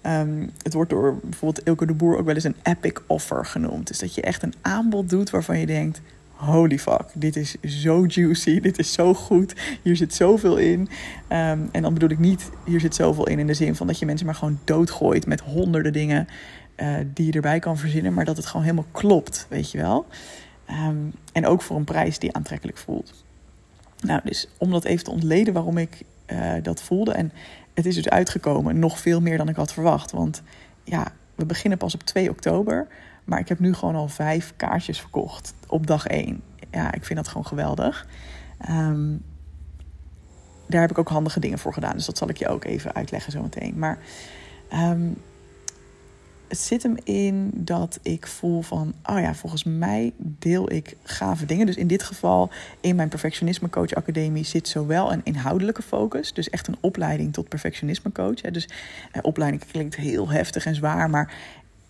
Um, 0.06 0.50
het 0.62 0.74
wordt 0.74 0.90
door 0.90 1.18
bijvoorbeeld 1.22 1.66
Ilke 1.66 1.86
de 1.86 1.94
Boer 1.94 2.18
ook 2.18 2.24
wel 2.24 2.34
eens 2.34 2.44
een 2.44 2.56
epic 2.62 2.92
offer 3.06 3.46
genoemd. 3.46 3.86
Dus 3.86 3.98
dat 3.98 4.14
je 4.14 4.22
echt 4.22 4.42
een 4.42 4.54
aanbod 4.60 5.08
doet 5.08 5.30
waarvan 5.30 5.58
je 5.58 5.66
denkt 5.66 6.00
holy 6.40 6.78
fuck, 6.78 7.04
dit 7.14 7.36
is 7.36 7.56
zo 7.60 8.04
juicy, 8.06 8.60
dit 8.60 8.78
is 8.78 8.92
zo 8.92 9.14
goed, 9.14 9.54
hier 9.82 9.96
zit 9.96 10.14
zoveel 10.14 10.56
in. 10.56 10.80
Um, 10.80 10.88
en 11.72 11.82
dan 11.82 11.92
bedoel 11.92 12.10
ik 12.10 12.18
niet, 12.18 12.50
hier 12.64 12.80
zit 12.80 12.94
zoveel 12.94 13.28
in 13.28 13.38
in 13.38 13.46
de 13.46 13.54
zin 13.54 13.74
van 13.74 13.86
dat 13.86 13.98
je 13.98 14.06
mensen 14.06 14.26
maar 14.26 14.34
gewoon 14.34 14.58
doodgooit 14.64 15.26
met 15.26 15.40
honderden 15.40 15.92
dingen 15.92 16.28
uh, 16.76 16.94
die 17.14 17.26
je 17.26 17.32
erbij 17.32 17.58
kan 17.58 17.78
verzinnen, 17.78 18.14
maar 18.14 18.24
dat 18.24 18.36
het 18.36 18.46
gewoon 18.46 18.62
helemaal 18.62 18.86
klopt, 18.90 19.46
weet 19.48 19.70
je 19.70 19.78
wel. 19.78 20.06
Um, 20.70 21.12
en 21.32 21.46
ook 21.46 21.62
voor 21.62 21.76
een 21.76 21.84
prijs 21.84 22.18
die 22.18 22.34
aantrekkelijk 22.34 22.78
voelt. 22.78 23.24
Nou, 24.00 24.20
dus 24.24 24.48
om 24.58 24.70
dat 24.70 24.84
even 24.84 25.04
te 25.04 25.10
ontleden 25.10 25.54
waarom 25.54 25.78
ik 25.78 26.02
uh, 26.26 26.52
dat 26.62 26.82
voelde. 26.82 27.12
En 27.12 27.32
het 27.74 27.86
is 27.86 27.94
dus 27.94 28.08
uitgekomen, 28.08 28.78
nog 28.78 28.98
veel 28.98 29.20
meer 29.20 29.36
dan 29.36 29.48
ik 29.48 29.56
had 29.56 29.72
verwacht. 29.72 30.10
Want 30.10 30.42
ja, 30.84 31.12
we 31.34 31.46
beginnen 31.46 31.78
pas 31.78 31.94
op 31.94 32.02
2 32.02 32.30
oktober. 32.30 32.86
Maar 33.30 33.38
ik 33.38 33.48
heb 33.48 33.58
nu 33.58 33.74
gewoon 33.74 33.94
al 33.94 34.08
vijf 34.08 34.52
kaartjes 34.56 35.00
verkocht 35.00 35.54
op 35.66 35.86
dag 35.86 36.06
één. 36.06 36.42
Ja, 36.70 36.92
ik 36.92 37.04
vind 37.04 37.18
dat 37.18 37.28
gewoon 37.28 37.46
geweldig. 37.46 38.06
Um, 38.70 39.22
daar 40.66 40.80
heb 40.80 40.90
ik 40.90 40.98
ook 40.98 41.08
handige 41.08 41.40
dingen 41.40 41.58
voor 41.58 41.72
gedaan. 41.72 41.92
Dus 41.92 42.06
dat 42.06 42.18
zal 42.18 42.28
ik 42.28 42.36
je 42.36 42.48
ook 42.48 42.64
even 42.64 42.94
uitleggen 42.94 43.32
zometeen. 43.32 43.78
Maar 43.78 43.98
um, 44.72 45.16
het 46.48 46.58
zit 46.58 46.82
hem 46.82 46.96
in 47.04 47.50
dat 47.54 47.98
ik 48.02 48.26
voel 48.26 48.62
van, 48.62 48.94
oh 49.02 49.20
ja, 49.20 49.34
volgens 49.34 49.64
mij 49.64 50.12
deel 50.16 50.72
ik 50.72 50.96
gave 51.02 51.46
dingen. 51.46 51.66
Dus 51.66 51.76
in 51.76 51.86
dit 51.86 52.02
geval, 52.02 52.50
in 52.80 52.96
mijn 52.96 53.08
Perfectionisme 53.08 53.70
Coach 53.70 53.94
Academie 53.94 54.44
zit 54.44 54.68
zowel 54.68 55.12
een 55.12 55.24
inhoudelijke 55.24 55.82
focus, 55.82 56.32
dus 56.32 56.50
echt 56.50 56.66
een 56.66 56.76
opleiding 56.80 57.32
tot 57.32 57.48
perfectionisme 57.48 58.12
coach. 58.12 58.40
Dus 58.40 58.68
eh, 59.12 59.22
opleiding 59.22 59.64
klinkt 59.66 59.96
heel 59.96 60.30
heftig 60.30 60.66
en 60.66 60.74
zwaar, 60.74 61.10
maar 61.10 61.34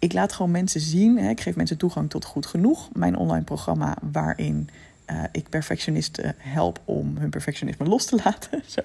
ik 0.01 0.13
laat 0.13 0.33
gewoon 0.33 0.51
mensen 0.51 0.81
zien. 0.81 1.19
Hè, 1.19 1.29
ik 1.29 1.41
geef 1.41 1.57
mensen 1.57 1.77
toegang 1.77 2.11
tot 2.11 2.25
Goed 2.25 2.47
Genoeg, 2.47 2.89
mijn 2.93 3.17
online 3.17 3.45
programma 3.45 3.97
waarin 4.13 4.69
uh, 5.11 5.23
ik 5.33 5.49
perfectionisten 5.49 6.35
help 6.39 6.81
om 6.85 7.17
hun 7.17 7.31
perfectionisme 7.31 7.87
los 7.87 8.05
te 8.05 8.21
laten. 8.25 8.63
Zo. 8.77 8.81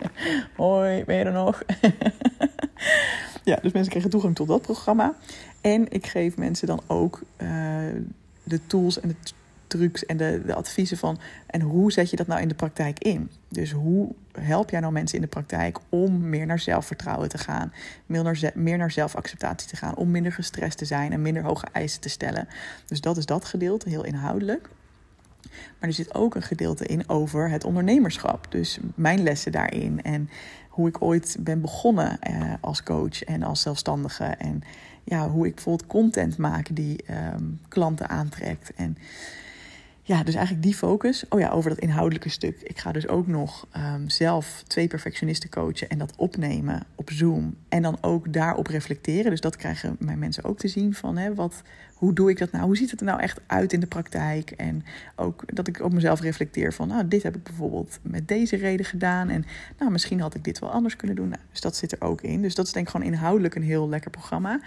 Hoi, 0.56 1.04
ben 1.04 1.16
je 1.16 1.24
er 1.24 1.32
nog? 1.32 1.62
ja, 3.44 3.58
dus 3.62 3.72
mensen 3.72 3.90
krijgen 3.90 4.10
toegang 4.10 4.34
tot 4.34 4.48
dat 4.48 4.62
programma. 4.62 5.14
En 5.60 5.86
ik 5.88 6.06
geef 6.06 6.36
mensen 6.36 6.66
dan 6.66 6.80
ook 6.86 7.22
uh, 7.42 7.48
de 8.42 8.66
tools 8.66 9.00
en 9.00 9.08
de 9.08 9.14
trucs 9.76 10.06
en 10.06 10.16
de, 10.16 10.42
de 10.46 10.54
adviezen 10.54 10.96
van. 10.96 11.18
En 11.46 11.60
hoe 11.60 11.92
zet 11.92 12.10
je 12.10 12.16
dat 12.16 12.26
nou 12.26 12.40
in 12.40 12.48
de 12.48 12.54
praktijk 12.54 12.98
in? 12.98 13.30
Dus 13.48 13.70
hoe 13.70 14.14
help 14.32 14.70
jij 14.70 14.80
nou 14.80 14.92
mensen 14.92 15.16
in 15.16 15.22
de 15.22 15.28
praktijk 15.28 15.78
om 15.88 16.28
meer 16.28 16.46
naar 16.46 16.58
zelfvertrouwen 16.58 17.28
te 17.28 17.38
gaan, 17.38 17.72
meer 18.06 18.22
naar, 18.22 18.50
meer 18.54 18.78
naar 18.78 18.90
zelfacceptatie 18.90 19.68
te 19.68 19.76
gaan, 19.76 19.96
om 19.96 20.10
minder 20.10 20.32
gestrest 20.32 20.78
te 20.78 20.84
zijn 20.84 21.12
en 21.12 21.22
minder 21.22 21.42
hoge 21.42 21.66
eisen 21.72 22.00
te 22.00 22.08
stellen? 22.08 22.48
Dus 22.86 23.00
dat 23.00 23.16
is 23.16 23.26
dat 23.26 23.44
gedeelte, 23.44 23.88
heel 23.88 24.04
inhoudelijk. 24.04 24.68
Maar 25.78 25.88
er 25.88 25.92
zit 25.92 26.14
ook 26.14 26.34
een 26.34 26.42
gedeelte 26.42 26.86
in 26.86 27.08
over 27.08 27.50
het 27.50 27.64
ondernemerschap. 27.64 28.46
Dus 28.48 28.78
mijn 28.94 29.22
lessen 29.22 29.52
daarin 29.52 30.02
en 30.02 30.30
hoe 30.68 30.88
ik 30.88 31.02
ooit 31.02 31.36
ben 31.40 31.60
begonnen 31.60 32.20
eh, 32.20 32.52
als 32.60 32.82
coach 32.82 33.24
en 33.24 33.42
als 33.42 33.60
zelfstandige. 33.60 34.24
En 34.24 34.62
ja, 35.04 35.28
hoe 35.28 35.46
ik 35.46 35.54
bijvoorbeeld 35.54 35.88
content 35.88 36.36
maak 36.36 36.76
die 36.76 37.02
ehm, 37.06 37.44
klanten 37.68 38.08
aantrekt. 38.08 38.72
En 38.74 38.96
ja, 40.04 40.22
dus 40.22 40.34
eigenlijk 40.34 40.64
die 40.64 40.74
focus. 40.74 41.24
Oh 41.28 41.40
ja, 41.40 41.50
over 41.50 41.70
dat 41.70 41.78
inhoudelijke 41.78 42.28
stuk. 42.28 42.60
Ik 42.62 42.78
ga 42.78 42.92
dus 42.92 43.08
ook 43.08 43.26
nog 43.26 43.66
ehm, 43.70 44.08
zelf 44.08 44.62
twee 44.66 44.86
perfectionisten 44.86 45.50
coachen 45.50 45.88
en 45.88 45.98
dat 45.98 46.16
opnemen 46.16 46.82
op 46.94 47.10
Zoom. 47.10 47.56
En 47.68 47.82
dan 47.82 47.98
ook 48.00 48.32
daarop 48.32 48.66
reflecteren. 48.66 49.30
Dus 49.30 49.40
dat 49.40 49.56
krijgen 49.56 49.96
mijn 49.98 50.18
mensen 50.18 50.44
ook 50.44 50.58
te 50.58 50.68
zien 50.68 50.94
van 50.94 51.16
hè, 51.16 51.34
wat, 51.34 51.62
hoe 51.94 52.12
doe 52.12 52.30
ik 52.30 52.38
dat 52.38 52.52
nou? 52.52 52.64
Hoe 52.64 52.76
ziet 52.76 52.90
het 52.90 53.00
er 53.00 53.06
nou 53.06 53.20
echt 53.20 53.40
uit 53.46 53.72
in 53.72 53.80
de 53.80 53.86
praktijk? 53.86 54.50
En 54.50 54.84
ook 55.16 55.42
dat 55.46 55.68
ik 55.68 55.80
op 55.80 55.92
mezelf 55.92 56.20
reflecteer 56.20 56.72
van, 56.72 56.88
nou, 56.88 57.08
dit 57.08 57.22
heb 57.22 57.36
ik 57.36 57.42
bijvoorbeeld 57.42 57.98
met 58.02 58.28
deze 58.28 58.56
reden 58.56 58.86
gedaan. 58.86 59.28
En 59.28 59.44
nou, 59.78 59.90
misschien 59.90 60.20
had 60.20 60.34
ik 60.34 60.44
dit 60.44 60.58
wel 60.58 60.70
anders 60.70 60.96
kunnen 60.96 61.16
doen. 61.16 61.28
Nou, 61.28 61.40
dus 61.50 61.60
dat 61.60 61.76
zit 61.76 61.92
er 61.92 62.00
ook 62.00 62.20
in. 62.20 62.42
Dus 62.42 62.54
dat 62.54 62.66
is 62.66 62.72
denk 62.72 62.86
ik 62.86 62.92
gewoon 62.92 63.06
inhoudelijk 63.06 63.54
een 63.54 63.62
heel 63.62 63.88
lekker 63.88 64.10
programma. 64.10 64.60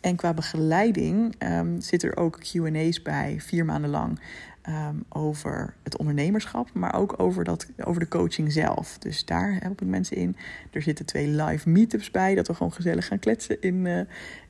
En 0.00 0.16
qua 0.16 0.34
begeleiding 0.34 1.34
um, 1.38 1.80
zit 1.80 2.02
er 2.02 2.16
ook 2.16 2.38
QA's 2.40 3.02
bij, 3.02 3.36
vier 3.40 3.64
maanden 3.64 3.90
lang. 3.90 4.18
Um, 4.68 5.04
over 5.08 5.74
het 5.82 5.96
ondernemerschap, 5.96 6.70
maar 6.72 6.94
ook 6.94 7.14
over, 7.20 7.44
dat, 7.44 7.66
over 7.84 8.00
de 8.00 8.08
coaching 8.08 8.52
zelf. 8.52 8.98
Dus 8.98 9.24
daar 9.24 9.56
help 9.60 9.82
ik 9.82 9.88
mensen 9.88 10.16
in. 10.16 10.36
Er 10.70 10.82
zitten 10.82 11.06
twee 11.06 11.28
live 11.28 11.68
meetups 11.68 12.10
bij, 12.10 12.34
dat 12.34 12.46
we 12.46 12.54
gewoon 12.54 12.72
gezellig 12.72 13.06
gaan 13.06 13.18
kletsen 13.18 13.60
in, 13.60 13.84
uh, 13.84 14.00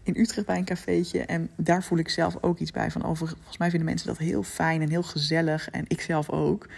in 0.02 0.16
Utrecht 0.16 0.46
bij 0.46 0.58
een 0.58 0.64
cafeetje. 0.64 1.20
En 1.20 1.50
daar 1.56 1.82
voel 1.82 1.98
ik 1.98 2.08
zelf 2.08 2.36
ook 2.40 2.58
iets 2.58 2.70
bij. 2.70 2.90
Van 2.90 3.04
over, 3.04 3.28
volgens 3.28 3.58
mij 3.58 3.70
vinden 3.70 3.88
mensen 3.88 4.06
dat 4.06 4.18
heel 4.18 4.42
fijn 4.42 4.82
en 4.82 4.88
heel 4.88 5.02
gezellig. 5.02 5.70
En 5.70 5.84
ik 5.88 6.00
zelf 6.00 6.30
ook. 6.30 6.68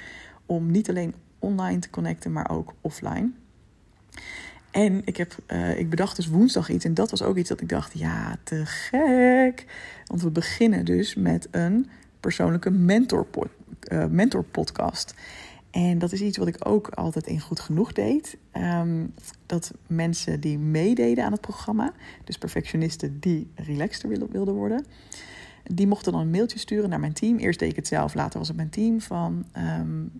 Om 0.46 0.70
niet 0.70 0.88
alleen 0.88 1.14
online 1.38 1.78
te 1.78 1.90
connecten, 1.90 2.32
maar 2.32 2.50
ook 2.50 2.74
offline. 2.80 3.30
En 4.70 5.02
ik, 5.04 5.16
heb, 5.16 5.36
uh, 5.48 5.78
ik 5.78 5.90
bedacht 5.90 6.16
dus 6.16 6.28
woensdag 6.28 6.68
iets. 6.68 6.84
En 6.84 6.94
dat 6.94 7.10
was 7.10 7.22
ook 7.22 7.36
iets 7.36 7.48
dat 7.48 7.60
ik 7.60 7.68
dacht, 7.68 7.98
ja, 7.98 8.36
te 8.42 8.66
gek. 8.66 9.64
Want 10.06 10.22
we 10.22 10.30
beginnen 10.30 10.84
dus 10.84 11.14
met 11.14 11.48
een 11.50 11.88
persoonlijke 12.26 12.70
mentor, 12.70 13.26
uh, 13.92 14.06
mentor 14.06 14.44
podcast. 14.44 15.14
En 15.70 15.98
dat 15.98 16.12
is 16.12 16.20
iets 16.20 16.36
wat 16.38 16.46
ik 16.46 16.56
ook 16.68 16.88
altijd 16.88 17.26
in 17.26 17.40
goed 17.40 17.60
genoeg 17.60 17.92
deed. 17.92 18.36
Um, 18.52 19.14
dat 19.46 19.72
mensen 19.86 20.40
die 20.40 20.58
meededen 20.58 21.24
aan 21.24 21.32
het 21.32 21.40
programma, 21.40 21.92
dus 22.24 22.38
perfectionisten 22.38 23.20
die 23.20 23.50
relaxter 23.54 24.08
wilden, 24.08 24.54
worden, 24.54 24.84
die 25.64 25.86
mochten 25.86 26.12
dan 26.12 26.20
een 26.20 26.30
mailtje 26.30 26.58
sturen 26.58 26.90
naar 26.90 27.00
mijn 27.00 27.12
team. 27.12 27.36
Eerst 27.36 27.58
deed 27.58 27.70
ik 27.70 27.76
het 27.76 27.86
zelf, 27.86 28.14
later 28.14 28.38
was 28.38 28.48
het 28.48 28.56
mijn 28.56 28.70
team 28.70 29.00
van. 29.00 29.44
Um, 29.78 30.10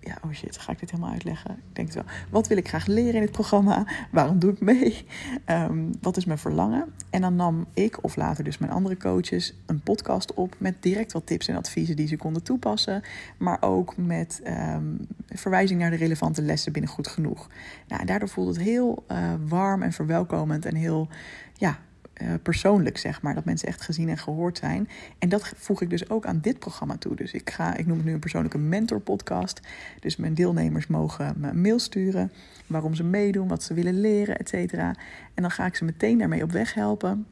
ja, 0.00 0.18
oh 0.24 0.32
shit, 0.32 0.58
ga 0.58 0.72
ik 0.72 0.78
dit 0.78 0.90
helemaal 0.90 1.12
uitleggen? 1.12 1.50
Ik 1.50 1.74
denk 1.74 1.88
het 1.88 1.96
wel. 1.96 2.14
Wat 2.30 2.46
wil 2.46 2.56
ik 2.56 2.68
graag 2.68 2.86
leren 2.86 3.14
in 3.14 3.20
dit 3.20 3.30
programma? 3.30 3.86
Waarom 4.10 4.38
doe 4.38 4.52
ik 4.52 4.60
mee? 4.60 5.06
Um, 5.46 5.90
wat 6.00 6.16
is 6.16 6.24
mijn 6.24 6.38
verlangen? 6.38 6.92
En 7.10 7.20
dan 7.20 7.36
nam 7.36 7.66
ik, 7.74 8.04
of 8.04 8.16
later 8.16 8.44
dus 8.44 8.58
mijn 8.58 8.72
andere 8.72 8.96
coaches, 8.96 9.54
een 9.66 9.80
podcast 9.80 10.34
op 10.34 10.54
met 10.58 10.82
direct 10.82 11.12
wat 11.12 11.26
tips 11.26 11.48
en 11.48 11.56
adviezen 11.56 11.96
die 11.96 12.06
ze 12.06 12.16
konden 12.16 12.42
toepassen. 12.42 13.02
Maar 13.38 13.58
ook 13.60 13.96
met 13.96 14.40
um, 14.46 15.06
verwijzing 15.28 15.80
naar 15.80 15.90
de 15.90 15.96
relevante 15.96 16.42
lessen 16.42 16.72
binnen 16.72 16.90
goed 16.90 17.08
genoeg. 17.08 17.46
Nou, 17.88 18.04
daardoor 18.04 18.28
voelde 18.28 18.52
het 18.52 18.60
heel 18.60 19.04
uh, 19.08 19.32
warm 19.48 19.82
en 19.82 19.92
verwelkomend 19.92 20.64
en 20.64 20.74
heel, 20.74 21.08
ja, 21.54 21.78
uh, 22.22 22.28
persoonlijk, 22.42 22.98
zeg 22.98 23.22
maar. 23.22 23.34
Dat 23.34 23.44
mensen 23.44 23.68
echt 23.68 23.80
gezien 23.80 24.08
en 24.08 24.18
gehoord 24.18 24.58
zijn. 24.58 24.88
En 25.18 25.28
dat 25.28 25.52
voeg 25.56 25.82
ik 25.82 25.90
dus 25.90 26.10
ook 26.10 26.26
aan 26.26 26.38
dit 26.40 26.58
programma 26.58 26.96
toe. 26.96 27.16
Dus 27.16 27.32
ik, 27.32 27.50
ga, 27.50 27.76
ik 27.76 27.86
noem 27.86 27.96
het 27.96 28.06
nu 28.06 28.12
een 28.12 28.18
persoonlijke 28.18 28.58
mentor 28.58 29.00
podcast. 29.00 29.60
Dus 30.00 30.16
mijn 30.16 30.34
deelnemers 30.34 30.86
mogen 30.86 31.34
me 31.36 31.52
mail 31.52 31.78
sturen. 31.78 32.32
Waarom 32.66 32.94
ze 32.94 33.04
meedoen, 33.04 33.48
wat 33.48 33.62
ze 33.62 33.74
willen 33.74 34.00
leren, 34.00 34.38
et 34.38 34.48
cetera. 34.48 34.94
En 35.34 35.42
dan 35.42 35.50
ga 35.50 35.66
ik 35.66 35.74
ze 35.74 35.84
meteen 35.84 36.18
daarmee 36.18 36.42
op 36.42 36.52
weg 36.52 36.74
helpen. 36.74 37.26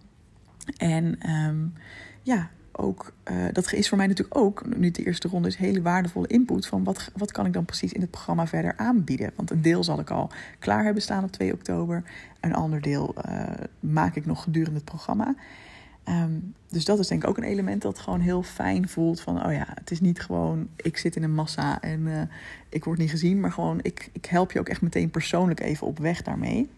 En 0.77 1.31
um, 1.31 1.73
ja, 2.23 2.51
ook, 2.79 3.13
uh, 3.31 3.37
dat 3.53 3.73
is 3.73 3.89
voor 3.89 3.99
mij 3.99 4.07
natuurlijk 4.07 4.39
ook, 4.39 4.77
nu 4.77 4.91
de 4.91 5.05
eerste 5.05 5.29
ronde 5.29 5.49
is, 5.49 5.57
hele 5.57 5.83
waardevolle 5.83 6.27
input 6.27 6.67
van 6.67 6.85
wat, 6.85 7.11
wat 7.17 7.33
kan 7.33 7.47
ik 7.47 7.53
dan 7.53 7.65
precies 7.65 7.93
in 7.93 8.01
het 8.01 8.11
programma 8.11 8.47
verder 8.47 8.77
aanbieden. 8.77 9.33
Want 9.37 9.51
een 9.51 9.63
deel 9.63 9.85
zal 9.85 10.01
ik 10.01 10.11
al 10.11 10.31
klaar 10.59 10.85
hebben 10.85 11.03
staan 11.03 11.25
op 11.25 11.33
2 11.33 11.53
oktober, 11.53 12.03
een 12.41 12.55
ander 12.55 12.81
deel 12.81 13.15
uh, 13.29 13.43
maak 13.81 14.17
ik 14.17 14.27
nog 14.27 14.43
gedurende 14.43 14.77
het 14.77 14.85
programma. 14.85 15.35
Um, 16.09 16.55
dus 16.69 16.85
dat 16.85 16.99
is 16.99 17.07
denk 17.07 17.23
ik 17.23 17.29
ook 17.29 17.37
een 17.37 17.43
element 17.43 17.83
dat 17.83 17.99
gewoon 17.99 18.21
heel 18.21 18.43
fijn 18.43 18.89
voelt 18.89 19.21
van, 19.21 19.47
oh 19.47 19.53
ja, 19.53 19.67
het 19.69 19.91
is 19.91 20.01
niet 20.01 20.21
gewoon, 20.21 20.69
ik 20.77 20.97
zit 20.97 21.17
in 21.17 21.23
een 21.23 21.35
massa 21.35 21.81
en 21.81 22.01
uh, 22.01 22.21
ik 22.69 22.85
word 22.85 22.99
niet 22.99 23.11
gezien, 23.11 23.41
maar 23.41 23.53
gewoon, 23.53 23.79
ik, 23.83 24.11
ik 24.13 24.25
help 24.25 24.53
je 24.53 24.59
ook 24.59 24.69
echt 24.69 24.81
meteen 24.81 25.11
persoonlijk 25.11 25.61
even 25.61 25.87
op 25.87 25.99
weg 25.99 26.23
daarmee 26.23 26.69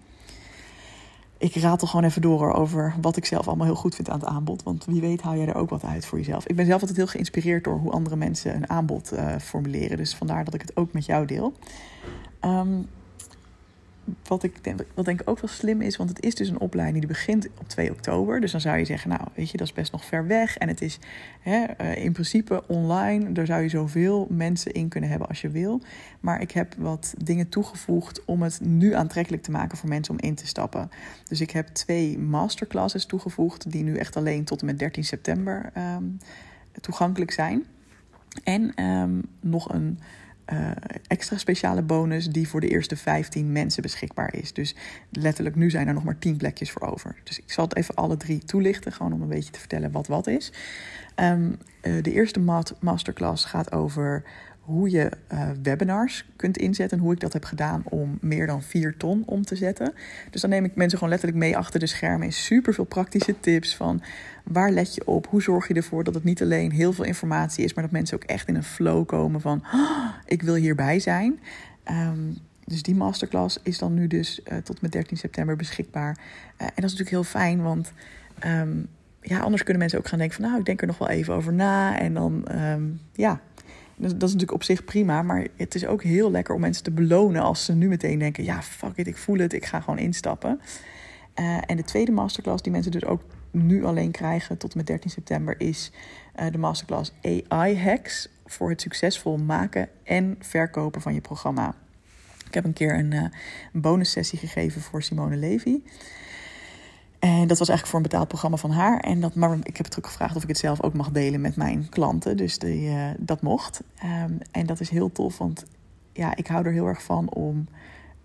ik 1.39 1.55
raad 1.55 1.83
er 1.83 1.89
gewoon 1.89 2.05
even 2.05 2.23
door 2.23 2.53
over 2.53 2.95
wat 3.01 3.17
ik 3.17 3.25
zelf 3.25 3.49
allemaal 3.49 3.67
heel 3.67 3.75
goed 3.75 3.95
vind 3.95 4.11
aan 4.11 4.19
het 4.19 4.29
aanbod. 4.29 4.63
Want 4.63 4.85
wie 4.85 5.01
weet 5.01 5.23
haal 5.23 5.37
jij 5.37 5.47
er 5.47 5.55
ook 5.55 5.71
wat 5.71 5.85
uit 5.85 6.07
voor 6.07 6.19
jezelf. 6.19 6.47
Ik 6.47 6.57
ben 6.57 6.67
zelf 6.67 6.81
altijd 6.81 6.99
heel 6.99 7.07
geïnspireerd 7.07 7.65
door 7.65 7.79
hoe 7.79 7.91
andere 7.91 8.17
mensen 8.17 8.55
een 8.55 8.71
aanbod 8.71 9.13
uh, 9.13 9.37
formuleren. 9.37 9.97
Dus 9.97 10.15
vandaar 10.15 10.45
dat 10.45 10.55
ik 10.55 10.61
het 10.61 10.77
ook 10.77 10.93
met 10.93 11.07
jou 11.07 11.27
deel. 11.27 11.53
Um, 12.41 12.87
wat 14.27 14.43
ik 14.43 14.65
denk, 14.65 14.85
wat 14.95 15.05
denk 15.05 15.21
ik 15.21 15.29
ook 15.29 15.41
wel 15.41 15.51
slim 15.51 15.81
is, 15.81 15.97
want 15.97 16.09
het 16.09 16.25
is 16.25 16.35
dus 16.35 16.49
een 16.49 16.61
opleiding 16.61 16.99
die 16.99 17.09
begint 17.09 17.49
op 17.59 17.69
2 17.69 17.91
oktober. 17.91 18.41
Dus 18.41 18.53
dan 18.53 18.61
zou 18.61 18.79
je 18.79 18.85
zeggen, 18.85 19.11
nou 19.11 19.23
weet 19.35 19.51
je, 19.51 19.57
dat 19.57 19.67
is 19.67 19.73
best 19.73 19.93
nog 19.93 20.05
ver 20.05 20.27
weg. 20.27 20.57
En 20.57 20.69
het 20.69 20.83
is 20.83 20.99
hè, 21.41 21.65
uh, 21.81 22.05
in 22.05 22.13
principe 22.13 22.63
online. 22.67 23.33
Daar 23.33 23.47
zou 23.47 23.63
je 23.63 23.69
zoveel 23.69 24.27
mensen 24.31 24.73
in 24.73 24.89
kunnen 24.89 25.11
hebben 25.11 25.29
als 25.29 25.41
je 25.41 25.49
wil. 25.49 25.81
Maar 26.21 26.41
ik 26.41 26.51
heb 26.51 26.75
wat 26.79 27.15
dingen 27.25 27.49
toegevoegd 27.49 28.25
om 28.25 28.43
het 28.43 28.61
nu 28.61 28.95
aantrekkelijk 28.95 29.43
te 29.43 29.51
maken 29.51 29.79
voor 29.79 29.89
mensen 29.89 30.15
om 30.15 30.21
in 30.21 30.35
te 30.35 30.47
stappen. 30.47 30.91
Dus 31.25 31.41
ik 31.41 31.51
heb 31.51 31.69
twee 31.69 32.19
masterclasses 32.19 33.07
toegevoegd, 33.07 33.71
die 33.71 33.83
nu 33.83 33.97
echt 33.97 34.17
alleen 34.17 34.45
tot 34.45 34.61
en 34.61 34.67
met 34.67 34.79
13 34.79 35.05
september 35.05 35.73
um, 35.97 36.19
toegankelijk 36.81 37.31
zijn. 37.31 37.65
En 38.45 38.85
um, 38.85 39.23
nog 39.41 39.73
een 39.73 39.99
uh, 40.53 40.71
extra 41.07 41.37
speciale 41.37 41.83
bonus 41.83 42.29
die 42.29 42.49
voor 42.49 42.61
de 42.61 42.69
eerste 42.69 42.97
15 42.97 43.53
mensen 43.53 43.83
beschikbaar 43.83 44.35
is. 44.35 44.53
Dus 44.53 44.75
letterlijk 45.11 45.57
nu 45.57 45.71
zijn 45.71 45.89
er 45.89 45.95
nog 45.95 46.05
maar 46.05 46.19
10 46.19 46.37
plekjes 46.37 46.71
voor 46.71 46.83
over. 46.83 47.17
Dus 47.25 47.39
ik 47.39 47.53
zal 47.53 47.65
het 47.65 47.77
even 47.77 47.95
alle 47.95 48.17
drie 48.17 48.39
toelichten, 48.39 48.93
gewoon 48.93 49.13
om 49.13 49.23
een 49.23 49.29
beetje 49.29 49.51
te 49.51 49.59
vertellen 49.59 49.91
wat 49.91 50.07
wat 50.07 50.27
is. 50.27 50.53
Um, 51.17 51.57
uh, 51.83 52.03
de 52.03 52.13
eerste 52.13 52.67
masterclass 52.81 53.45
gaat 53.45 53.73
over 53.73 54.25
hoe 54.69 54.91
je 54.91 55.11
uh, 55.33 55.51
webinars 55.63 56.25
kunt 56.37 56.57
inzetten. 56.57 56.99
Hoe 56.99 57.13
ik 57.13 57.21
dat 57.21 57.33
heb 57.33 57.45
gedaan 57.45 57.83
om 57.85 58.19
meer 58.21 58.47
dan 58.47 58.63
4 58.63 58.97
ton 58.97 59.23
om 59.27 59.45
te 59.45 59.57
zetten. 59.57 59.93
Dus 60.31 60.41
dan 60.41 60.51
neem 60.51 60.65
ik 60.65 60.75
mensen 60.75 60.99
gewoon 60.99 61.13
letterlijk 61.13 61.43
mee 61.43 61.57
achter 61.57 61.81
de 61.81 61.87
schermen. 61.87 62.27
In 62.27 62.33
super 62.33 62.75
veel 62.75 62.85
praktische 62.85 63.41
tips 63.41 63.77
van 63.77 64.03
waar 64.45 64.71
let 64.71 64.95
je 64.95 65.07
op? 65.07 65.27
Hoe 65.27 65.43
zorg 65.43 65.69
je 65.69 65.75
ervoor 65.75 66.05
dat 66.05 66.15
het 66.15 66.25
niet 66.25 66.43
alleen 66.43 66.73
heel 66.73 66.93
veel 66.93 67.05
informatie 67.05 67.65
is, 67.65 67.75
maar 67.75 67.85
dat 67.85 67.93
mensen 67.93 68.17
ook 68.17 68.25
echt 68.25 68.49
in 68.49 68.55
een 68.55 68.63
flow 68.63 69.07
komen 69.07 69.41
van 69.41 69.65
oh, 69.75 70.09
ik 70.27 70.43
wil 70.43 70.55
hierbij 70.55 71.01
zijn. 71.01 71.41
Um, 71.91 72.37
dus 72.65 72.83
die 72.83 72.95
masterclass 72.95 73.59
is 73.63 73.79
dan 73.79 73.95
nu 73.95 74.07
dus 74.07 74.41
uh, 74.53 74.59
tot 74.59 74.81
met 74.81 74.93
13 74.93 75.17
september 75.17 75.57
beschikbaar. 75.57 76.17
Uh, 76.19 76.67
en 76.67 76.73
dat 76.75 76.85
is 76.85 76.97
natuurlijk 76.97 77.11
heel 77.11 77.25
fijn, 77.25 77.63
want 77.63 77.93
um, 78.45 78.89
ja, 79.21 79.39
anders 79.39 79.63
kunnen 79.63 79.81
mensen 79.81 79.99
ook 79.99 80.09
gaan 80.09 80.19
denken 80.19 80.37
van 80.37 80.47
nou, 80.47 80.59
ik 80.59 80.67
denk 80.67 80.81
er 80.81 80.87
nog 80.87 80.99
wel 80.99 81.09
even 81.09 81.35
over 81.35 81.53
na. 81.53 81.99
En 81.99 82.15
dan 82.15 82.49
um, 82.53 83.01
ja, 83.13 83.41
dat 83.99 84.13
is 84.13 84.21
natuurlijk 84.21 84.53
op 84.53 84.63
zich 84.63 84.85
prima, 84.85 85.23
maar 85.23 85.47
het 85.57 85.75
is 85.75 85.87
ook 85.87 86.03
heel 86.03 86.31
lekker 86.31 86.55
om 86.55 86.61
mensen 86.61 86.85
te 86.85 86.91
belonen 86.91 87.43
als 87.43 87.65
ze 87.65 87.75
nu 87.75 87.89
meteen 87.89 88.19
denken: 88.19 88.45
ja, 88.45 88.63
fuck 88.63 88.97
it, 88.97 89.07
ik 89.07 89.17
voel 89.17 89.39
het, 89.39 89.53
ik 89.53 89.65
ga 89.65 89.81
gewoon 89.81 89.99
instappen. 89.99 90.61
Uh, 91.41 91.59
en 91.67 91.77
de 91.77 91.85
tweede 91.85 92.13
masterclass, 92.13 92.63
die 92.63 92.73
mensen 92.73 92.93
dus 92.93 93.05
ook 93.05 93.23
nu 93.51 93.85
alleen 93.85 94.11
krijgen 94.11 94.57
tot 94.57 94.71
en 94.71 94.77
met 94.77 94.87
13 94.87 95.11
september, 95.11 95.61
is 95.61 95.93
uh, 96.41 96.47
de 96.51 96.59
masterclass 96.59 97.13
AI 97.23 97.79
Hacks 97.79 98.29
voor 98.47 98.71
het 98.71 98.81
succesvol 98.81 99.37
maken 99.37 99.89
en 100.03 100.37
verkopen 100.41 101.01
van 101.01 101.15
je 101.15 101.21
programma. 101.21 101.75
Ik 102.47 102.55
heb 102.55 102.65
een 102.65 102.73
keer 102.73 102.99
een, 102.99 103.13
uh, 103.13 103.25
een 103.73 103.81
bonussessie 103.81 104.39
gegeven 104.39 104.81
voor 104.81 105.03
Simone 105.03 105.37
Levy. 105.37 105.81
En 107.19 107.47
dat 107.47 107.59
was 107.59 107.69
eigenlijk 107.69 107.87
voor 107.87 107.97
een 107.97 108.11
betaald 108.11 108.29
programma 108.29 108.57
van 108.57 108.71
haar. 108.71 109.01
En 109.01 109.21
dat, 109.21 109.35
maar 109.35 109.59
ik 109.63 109.77
heb 109.77 109.87
het 109.87 109.99
ook 109.99 110.07
gevraagd 110.07 110.37
of 110.37 110.43
ik 110.43 110.49
het 110.49 110.59
zelf 110.59 110.83
ook 110.83 110.95
mag 110.95 111.11
delen 111.11 111.41
met 111.41 111.57
mijn 111.57 111.89
klanten. 111.89 112.37
Dus 112.37 112.59
die, 112.59 112.89
uh, 112.89 113.05
dat 113.19 113.43
mocht. 113.43 113.83
Um, 114.05 114.39
en 114.51 114.67
dat 114.67 114.81
is 114.81 114.91
heel 114.91 115.13
tof, 115.13 115.39
want 115.39 115.65
ja, 116.13 116.37
ik 116.37 116.47
hou 116.47 116.67
er 116.67 116.73
heel 116.73 116.87
erg 116.87 117.03
van 117.03 117.31
om 117.31 117.69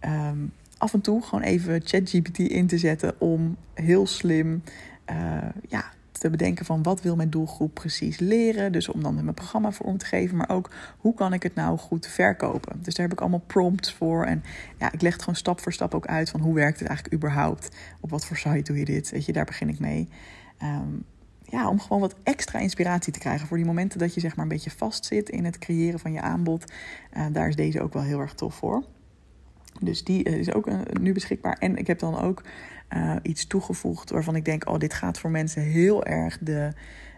um, 0.06 0.52
af 0.78 0.94
en 0.94 1.02
toe 1.02 1.22
gewoon 1.22 1.44
even 1.44 1.82
ChatGPT 1.84 2.40
in 2.40 2.68
te 2.68 2.78
zetten. 2.78 3.22
Om 3.22 3.56
heel 3.74 4.08
slim 4.08 4.64
uh, 5.12 5.16
ja, 5.68 5.93
te 6.20 6.30
bedenken 6.30 6.66
van 6.66 6.84
wat 6.84 7.02
wil 7.02 7.16
mijn 7.16 7.30
doelgroep 7.30 7.74
precies 7.74 8.20
leren. 8.20 8.72
Dus 8.72 8.90
om 8.90 9.04
dan 9.04 9.14
mijn 9.14 9.34
programma 9.34 9.72
voor 9.72 9.86
om 9.86 9.98
te 9.98 10.06
geven. 10.06 10.38
Maar 10.38 10.50
ook 10.50 10.70
hoe 10.98 11.14
kan 11.14 11.34
ik 11.34 11.44
het 11.44 11.56
nou 11.56 11.78
goed 11.78 12.08
verkopen. 12.08 12.80
Dus 12.82 12.94
daar 12.94 13.06
heb 13.06 13.16
ik 13.16 13.22
allemaal 13.22 13.44
prompts 13.48 13.94
voor. 13.94 14.26
En 14.26 14.44
ja, 14.80 14.92
ik 14.92 15.02
leg 15.02 15.14
het 15.14 15.22
gewoon 15.22 15.36
stap 15.36 15.62
voor 15.62 15.74
stap 15.74 15.94
ook 15.94 16.06
uit 16.06 16.30
van 16.30 16.40
hoe 16.40 16.54
werkt 16.54 16.80
het 16.80 16.88
eigenlijk 16.88 17.18
überhaupt. 17.18 17.70
Op 18.00 18.10
wat 18.10 18.26
voor 18.26 18.38
site 18.38 18.62
doe 18.62 18.78
je 18.78 18.86
dit? 18.86 19.10
Weet 19.10 19.26
je, 19.26 19.34
daar 19.34 19.46
begin 19.46 19.70
ik 19.70 19.80
mee. 19.80 20.10
Um, 20.64 21.06
ja, 21.42 21.70
om 21.70 21.80
gewoon 21.80 22.02
wat 22.02 22.16
extra 22.24 22.60
inspiratie 22.60 23.14
te 23.14 23.20
krijgen 23.20 23.48
voor 23.48 23.58
die 23.58 23.66
momenten 23.66 24.00
dat 24.00 24.14
je 24.14 24.20
zeg 24.20 24.36
maar 24.36 24.46
een 24.46 24.52
beetje 24.52 24.72
vastzit 24.72 25.30
in 25.30 25.46
het 25.46 25.58
creëren 25.58 26.00
van 26.00 26.14
je 26.14 26.22
aanbod. 26.22 26.72
Uh, 27.18 27.26
daar 27.32 27.48
is 27.48 27.56
deze 27.56 27.82
ook 27.82 27.94
wel 27.94 28.04
heel 28.04 28.20
erg 28.20 28.34
tof 28.34 28.56
voor. 28.56 28.84
Dus 29.80 30.04
die 30.04 30.24
is 30.24 30.54
ook 30.54 30.70
nu 31.00 31.14
beschikbaar. 31.14 31.58
En 31.60 31.78
ik 31.78 31.88
heb 31.88 32.00
dan 32.00 32.20
ook 32.20 32.42
uh, 32.96 33.16
iets 33.22 33.48
toegevoegd 33.48 34.10
waarvan 34.10 34.36
ik 34.36 34.46
denk: 34.46 34.70
oh, 34.70 34.78
dit 34.78 34.94
gaat 34.94 35.20
voor 35.20 35.32
mensen 35.32 35.62
heel 35.62 36.06
erg 36.06 36.38
de 36.42 36.72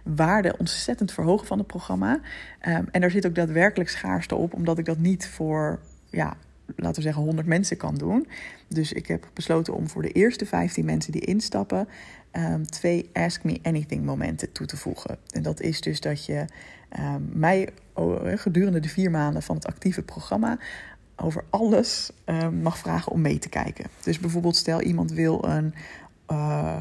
waarde 0.04 0.58
ontzettend 0.58 1.12
verhogen 1.12 1.48
van 1.48 1.58
het 1.58 1.68
programma. 1.68 2.20
Um, 2.68 2.88
en 2.92 3.02
daar 3.02 3.12
zit 3.12 3.26
ook 3.26 3.36
daadwerkelijk 3.36 3.90
schaarste 3.90 4.36
op, 4.36 4.54
omdat 4.54 4.78
ik 4.78 4.86
dat 4.86 4.98
niet 4.98 5.28
voor, 5.28 5.80
ja, 6.10 6.38
laten 6.76 6.96
we 6.96 7.02
zeggen, 7.02 7.24
100 7.24 7.48
mensen 7.48 7.78
kan 7.78 7.96
doen. 7.96 8.28
Dus 8.68 8.94
ik 8.94 9.08
heb 9.08 9.30
besloten 9.34 9.74
om 9.74 9.90
voor 9.90 10.02
de 10.02 10.12
eerste 10.12 10.46
15 10.46 10.86
mensen 10.86 11.12
die 11.12 11.26
instappen, 11.26 11.88
um, 12.32 12.66
twee 12.68 13.10
Ask 13.14 13.44
Me 13.44 13.60
Anything 13.64 14.04
momenten 14.04 14.52
toe 14.52 14.66
te 14.66 14.78
voegen. 14.78 15.18
En 15.30 15.42
dat 15.42 15.62
is 15.62 15.82
dus 15.82 16.00
dat 16.00 16.26
je 16.26 16.46
um, 17.00 17.30
mij 17.34 17.70
oh, 17.94 18.22
gedurende 18.36 18.80
de 18.80 18.90
vier 18.90 19.12
maanden 19.12 19.42
van 19.42 19.56
het 19.56 19.68
actieve 19.68 20.02
programma 20.02 20.58
over 21.16 21.44
alles 21.50 22.12
um, 22.26 22.62
mag 22.62 22.78
vragen 22.78 23.12
om 23.12 23.22
mee 23.22 23.40
te 23.40 23.50
kijken. 23.50 23.86
Dus 24.04 24.20
bijvoorbeeld 24.20 24.56
stel 24.56 24.82
iemand 24.82 25.12
wil 25.12 25.46
een, 25.46 25.74
uh, 26.32 26.80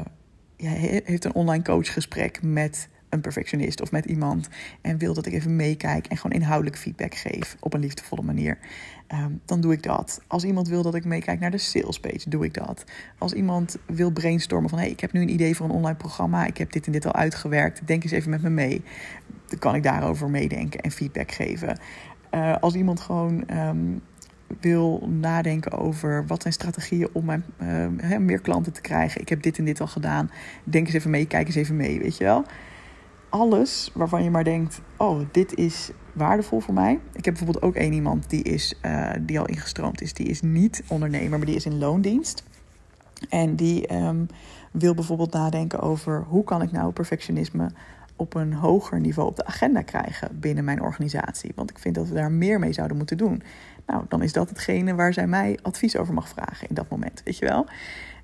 ja, 0.57 0.69
heeft 1.03 1.25
een 1.25 1.33
online 1.33 1.63
coachgesprek 1.63 2.41
met 2.41 2.89
een 3.09 3.21
perfectionist 3.21 3.81
of 3.81 3.91
met 3.91 4.05
iemand 4.05 4.49
en 4.81 4.97
wil 4.97 5.13
dat 5.13 5.25
ik 5.25 5.33
even 5.33 5.55
meekijk 5.55 6.07
en 6.07 6.17
gewoon 6.17 6.37
inhoudelijk 6.37 6.77
feedback 6.77 7.15
geef 7.15 7.57
op 7.59 7.73
een 7.73 7.79
liefdevolle 7.79 8.21
manier, 8.21 8.57
um, 9.13 9.41
dan 9.45 9.61
doe 9.61 9.73
ik 9.73 9.83
dat. 9.83 10.21
Als 10.27 10.43
iemand 10.43 10.67
wil 10.67 10.81
dat 10.81 10.95
ik 10.95 11.05
meekijk 11.05 11.39
naar 11.39 11.51
de 11.51 11.57
sales 11.57 11.99
page, 11.99 12.29
doe 12.29 12.45
ik 12.45 12.53
dat. 12.53 12.83
Als 13.17 13.33
iemand 13.33 13.77
wil 13.85 14.11
brainstormen 14.11 14.69
van 14.69 14.79
hey, 14.79 14.89
ik 14.89 14.99
heb 14.99 15.11
nu 15.11 15.21
een 15.21 15.33
idee 15.33 15.55
voor 15.55 15.65
een 15.65 15.71
online 15.71 15.97
programma, 15.97 16.45
ik 16.45 16.57
heb 16.57 16.71
dit 16.71 16.85
en 16.85 16.91
dit 16.91 17.05
al 17.05 17.13
uitgewerkt, 17.13 17.87
denk 17.87 18.03
eens 18.03 18.11
even 18.11 18.29
met 18.29 18.41
me 18.41 18.49
mee. 18.49 18.83
Dan 19.47 19.59
kan 19.59 19.75
ik 19.75 19.83
daarover 19.83 20.29
meedenken 20.29 20.79
en 20.79 20.91
feedback 20.91 21.31
geven. 21.31 21.79
Uh, 22.31 22.55
als 22.59 22.75
iemand 22.75 22.99
gewoon 22.99 23.43
um, 23.57 24.01
wil 24.59 25.07
nadenken 25.07 25.71
over 25.71 26.25
wat 26.27 26.41
zijn 26.41 26.53
strategieën 26.53 27.09
om 27.11 27.25
mijn, 27.25 27.45
uh, 27.61 28.17
meer 28.17 28.39
klanten 28.39 28.73
te 28.73 28.81
krijgen. 28.81 29.21
Ik 29.21 29.29
heb 29.29 29.41
dit 29.41 29.57
en 29.57 29.65
dit 29.65 29.81
al 29.81 29.87
gedaan. 29.87 30.31
Denk 30.63 30.85
eens 30.85 30.95
even 30.95 31.09
mee, 31.09 31.27
kijk 31.27 31.47
eens 31.47 31.55
even 31.55 31.75
mee, 31.75 31.99
weet 31.99 32.17
je 32.17 32.23
wel. 32.23 32.43
Alles 33.29 33.91
waarvan 33.93 34.23
je 34.23 34.29
maar 34.29 34.43
denkt, 34.43 34.81
oh, 34.97 35.19
dit 35.31 35.55
is 35.55 35.91
waardevol 36.13 36.59
voor 36.59 36.73
mij. 36.73 36.99
Ik 37.13 37.25
heb 37.25 37.33
bijvoorbeeld 37.33 37.63
ook 37.63 37.75
één 37.75 37.93
iemand 37.93 38.29
die, 38.29 38.43
is, 38.43 38.79
uh, 38.85 39.11
die 39.21 39.39
al 39.39 39.45
ingestroomd 39.45 40.01
is. 40.01 40.13
Die 40.13 40.27
is 40.27 40.41
niet 40.41 40.83
ondernemer, 40.87 41.37
maar 41.37 41.47
die 41.47 41.55
is 41.55 41.65
in 41.65 41.77
loondienst. 41.77 42.43
En 43.29 43.55
die 43.55 43.93
um, 43.93 44.27
wil 44.71 44.93
bijvoorbeeld 44.93 45.33
nadenken 45.33 45.79
over 45.79 46.23
hoe 46.27 46.43
kan 46.43 46.61
ik 46.61 46.71
nou 46.71 46.91
perfectionisme 46.91 47.71
op 48.15 48.33
een 48.33 48.53
hoger 48.53 48.99
niveau 48.99 49.29
op 49.29 49.35
de 49.35 49.45
agenda 49.45 49.81
krijgen 49.81 50.39
binnen 50.39 50.63
mijn 50.63 50.81
organisatie. 50.81 51.51
Want 51.55 51.69
ik 51.69 51.79
vind 51.79 51.95
dat 51.95 52.07
we 52.07 52.13
daar 52.13 52.31
meer 52.31 52.59
mee 52.59 52.73
zouden 52.73 52.97
moeten 52.97 53.17
doen. 53.17 53.41
Nou, 53.85 54.05
dan 54.09 54.21
is 54.21 54.33
dat 54.33 54.49
hetgene 54.49 54.95
waar 54.95 55.13
zij 55.13 55.27
mij 55.27 55.59
advies 55.61 55.97
over 55.97 56.13
mag 56.13 56.29
vragen 56.29 56.67
in 56.69 56.75
dat 56.75 56.89
moment, 56.89 57.21
weet 57.23 57.37
je 57.37 57.45
wel. 57.45 57.67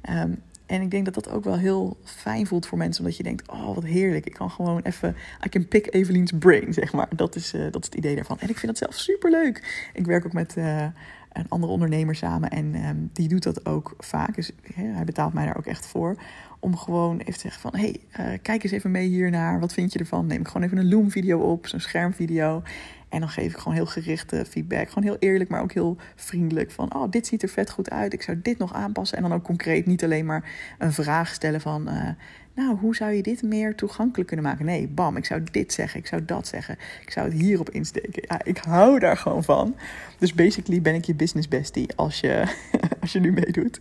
Um, 0.10 0.42
en 0.66 0.82
ik 0.82 0.92
denk 0.92 1.06
dat 1.06 1.14
dat 1.14 1.30
ook 1.30 1.44
wel 1.44 1.58
heel 1.58 1.98
fijn 2.04 2.48
voelt 2.48 2.66
voor 2.66 2.78
mensen, 2.78 3.04
omdat 3.04 3.18
je 3.18 3.24
denkt: 3.24 3.50
oh, 3.50 3.76
wat 3.76 3.84
heerlijk. 3.84 4.26
Ik 4.26 4.34
kan 4.34 4.52
gewoon 4.52 4.82
even. 4.82 5.16
I 5.46 5.50
can 5.50 5.68
pick 5.68 5.94
Evelien's 5.94 6.32
brain, 6.40 6.74
zeg 6.74 6.94
maar. 6.94 7.08
Dat 7.16 7.36
is, 7.36 7.54
uh, 7.54 7.62
dat 7.62 7.82
is 7.82 7.86
het 7.86 7.96
idee 7.96 8.16
daarvan. 8.16 8.40
En 8.40 8.50
ik 8.50 8.58
vind 8.58 8.68
dat 8.68 8.78
zelf 8.78 8.96
super 8.96 9.32
leuk. 9.32 9.90
Ik 9.94 10.06
werk 10.06 10.26
ook 10.26 10.34
met. 10.34 10.58
Uh, 10.58 10.86
een 11.32 11.50
andere 11.50 11.72
ondernemer 11.72 12.16
samen 12.16 12.50
en 12.50 12.86
um, 12.86 13.10
die 13.14 13.28
doet 13.28 13.44
dat 13.44 13.66
ook 13.66 13.94
vaak. 13.98 14.36
Dus 14.36 14.52
hij 14.74 15.04
betaalt 15.04 15.34
mij 15.34 15.46
daar 15.46 15.58
ook 15.58 15.66
echt 15.66 15.86
voor. 15.86 16.16
Om 16.62 16.78
gewoon 16.78 17.18
even 17.18 17.34
te 17.34 17.40
zeggen 17.40 17.62
van... 17.62 17.76
hey, 17.76 17.96
uh, 18.20 18.38
kijk 18.42 18.64
eens 18.64 18.72
even 18.72 18.92
mee 18.92 19.08
hiernaar. 19.08 19.60
Wat 19.60 19.74
vind 19.74 19.94
je 19.94 20.00
ervan? 20.00 20.26
Neem 20.26 20.40
ik 20.40 20.48
gewoon 20.48 20.64
even 20.64 20.78
een 20.78 20.90
Loom-video 20.90 21.40
op, 21.40 21.68
zo'n 21.68 21.80
schermvideo. 21.80 22.64
En 23.10 23.20
dan 23.20 23.30
geef 23.30 23.52
ik 23.52 23.58
gewoon 23.58 23.74
heel 23.74 23.86
gerichte 23.86 24.46
feedback. 24.50 24.88
Gewoon 24.88 25.04
heel 25.04 25.18
eerlijk, 25.20 25.50
maar 25.50 25.62
ook 25.62 25.72
heel 25.72 25.98
vriendelijk. 26.16 26.72
Van, 26.72 26.96
oh, 26.96 27.12
dit 27.12 27.28
ziet 27.28 27.44
er 27.44 27.50
vet 27.50 27.70
goed 27.70 27.90
uit. 27.90 28.14
Ik 28.14 28.22
zou 28.22 28.40
dit 28.42 28.58
nog 28.58 28.74
aanpassen. 28.74 29.18
En 29.18 29.24
dan 29.24 29.34
ook 29.34 29.44
concreet 29.44 29.86
niet 29.86 30.04
alleen 30.04 30.26
maar 30.26 30.50
een 30.78 30.94
vraag 30.94 31.34
stellen 31.34 31.62
van... 31.62 31.90
Uh, 31.90 32.10
nou, 32.56 32.78
hoe 32.78 32.96
zou 32.96 33.12
je 33.12 33.22
dit 33.22 33.42
meer 33.42 33.76
toegankelijk 33.76 34.28
kunnen 34.28 34.46
maken? 34.46 34.66
Nee, 34.66 34.88
bam, 34.88 35.18
ik 35.18 35.26
zou 35.26 35.44
dit 35.52 35.74
zeggen, 35.74 36.00
ik 36.00 36.08
zou 36.08 36.26
dat 36.26 36.48
zeggen. 36.48 36.78
Ik 37.02 37.12
zou 37.12 37.30
het 37.30 37.42
hierop 37.42 37.70
insteken. 37.70 38.24
Ja, 38.28 38.44
ik 38.44 38.58
hou 38.58 39.00
daar 39.00 39.18
gewoon 39.18 39.44
van. 39.44 39.76
Dus 40.18 40.34
basically 40.34 40.82
ben 40.82 40.96
ik 40.96 41.06
je 41.06 41.16
business 41.16 41.48
bestie 41.48 41.96
als 41.96 42.20
je, 42.20 42.56
als 43.02 43.12
je 43.12 43.20
nu 43.20 43.32
meedoet. 43.32 43.80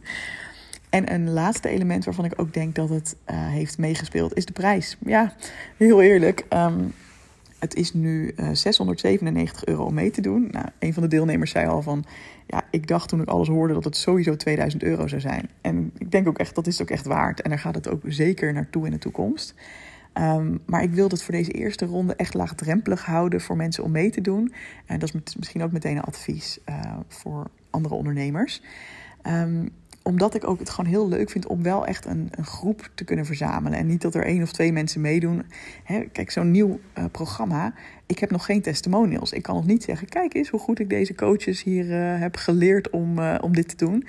En 0.91 1.13
een 1.13 1.31
laatste 1.31 1.69
element 1.69 2.05
waarvan 2.05 2.25
ik 2.25 2.33
ook 2.37 2.55
denk 2.55 2.75
dat 2.75 2.89
het 2.89 3.17
uh, 3.31 3.49
heeft 3.49 3.79
meegespeeld, 3.79 4.37
is 4.37 4.47
de 4.47 4.53
prijs. 4.53 4.97
Ja, 4.99 5.35
heel 5.77 6.03
eerlijk. 6.03 6.45
Um, 6.53 6.93
het 7.59 7.75
is 7.75 7.93
nu 7.93 8.33
uh, 8.37 8.49
697 8.53 9.65
euro 9.65 9.85
om 9.85 9.95
mee 9.95 10.11
te 10.11 10.21
doen. 10.21 10.49
Nou, 10.51 10.67
een 10.79 10.95
van 10.95 11.03
de 11.03 11.09
deelnemers 11.09 11.51
zei 11.51 11.67
al 11.67 11.83
van... 11.83 12.05
Ja, 12.47 12.63
ik 12.71 12.87
dacht 12.87 13.09
toen 13.09 13.21
ik 13.21 13.29
alles 13.29 13.49
hoorde 13.49 13.75
dat 13.75 13.85
het 13.85 13.97
sowieso 13.97 14.37
2000 14.37 14.83
euro 14.83 15.07
zou 15.07 15.21
zijn. 15.21 15.49
En 15.61 15.91
ik 15.99 16.11
denk 16.11 16.29
ook 16.29 16.39
echt, 16.39 16.55
dat 16.55 16.67
is 16.67 16.79
het 16.79 16.83
ook 16.83 16.97
echt 16.97 17.07
waard. 17.07 17.41
En 17.41 17.51
daar 17.51 17.59
gaat 17.59 17.75
het 17.75 17.89
ook 17.89 18.03
zeker 18.07 18.53
naartoe 18.53 18.85
in 18.85 18.91
de 18.91 18.99
toekomst. 18.99 19.55
Um, 20.15 20.61
maar 20.67 20.83
ik 20.83 20.91
wil 20.91 21.09
het 21.09 21.23
voor 21.23 21.35
deze 21.35 21.51
eerste 21.51 21.87
ronde 21.87 22.15
echt 22.15 22.35
laagdrempelig 22.35 23.05
houden 23.05 23.41
voor 23.41 23.57
mensen 23.57 23.85
om 23.85 23.91
mee 23.91 24.11
te 24.11 24.21
doen. 24.21 24.53
En 24.87 24.99
dat 24.99 25.15
is 25.15 25.37
misschien 25.37 25.63
ook 25.63 25.73
meteen 25.73 25.97
een 25.97 26.03
advies 26.03 26.59
uh, 26.69 26.97
voor 27.09 27.51
andere 27.71 27.95
ondernemers. 27.95 28.63
Um, 29.27 29.71
omdat 30.03 30.35
ik 30.35 30.49
ook 30.49 30.59
het 30.59 30.71
gewoon 30.71 30.91
heel 30.91 31.09
leuk 31.09 31.31
vind 31.31 31.47
om 31.47 31.63
wel 31.63 31.87
echt 31.87 32.07
een, 32.07 32.29
een 32.31 32.45
groep 32.45 32.91
te 32.95 33.05
kunnen 33.05 33.27
verzamelen. 33.27 33.79
En 33.79 33.87
niet 33.87 34.01
dat 34.01 34.15
er 34.15 34.25
één 34.25 34.43
of 34.43 34.53
twee 34.53 34.73
mensen 34.73 35.01
meedoen. 35.01 35.43
Hè, 35.85 36.01
kijk, 36.01 36.31
zo'n 36.31 36.51
nieuw 36.51 36.81
uh, 36.99 37.05
programma. 37.11 37.75
Ik 38.07 38.19
heb 38.19 38.31
nog 38.31 38.45
geen 38.45 38.63
testimonials. 38.63 39.33
Ik 39.33 39.43
kan 39.43 39.55
nog 39.55 39.67
niet 39.67 39.83
zeggen: 39.85 40.09
kijk 40.09 40.35
eens 40.35 40.49
hoe 40.49 40.61
goed 40.61 40.79
ik 40.79 40.89
deze 40.89 41.15
coaches 41.15 41.63
hier 41.63 41.85
uh, 41.85 42.21
heb 42.21 42.37
geleerd 42.37 42.91
om, 42.91 43.19
uh, 43.19 43.35
om 43.41 43.55
dit 43.55 43.69
te 43.69 43.77
doen. 43.77 44.07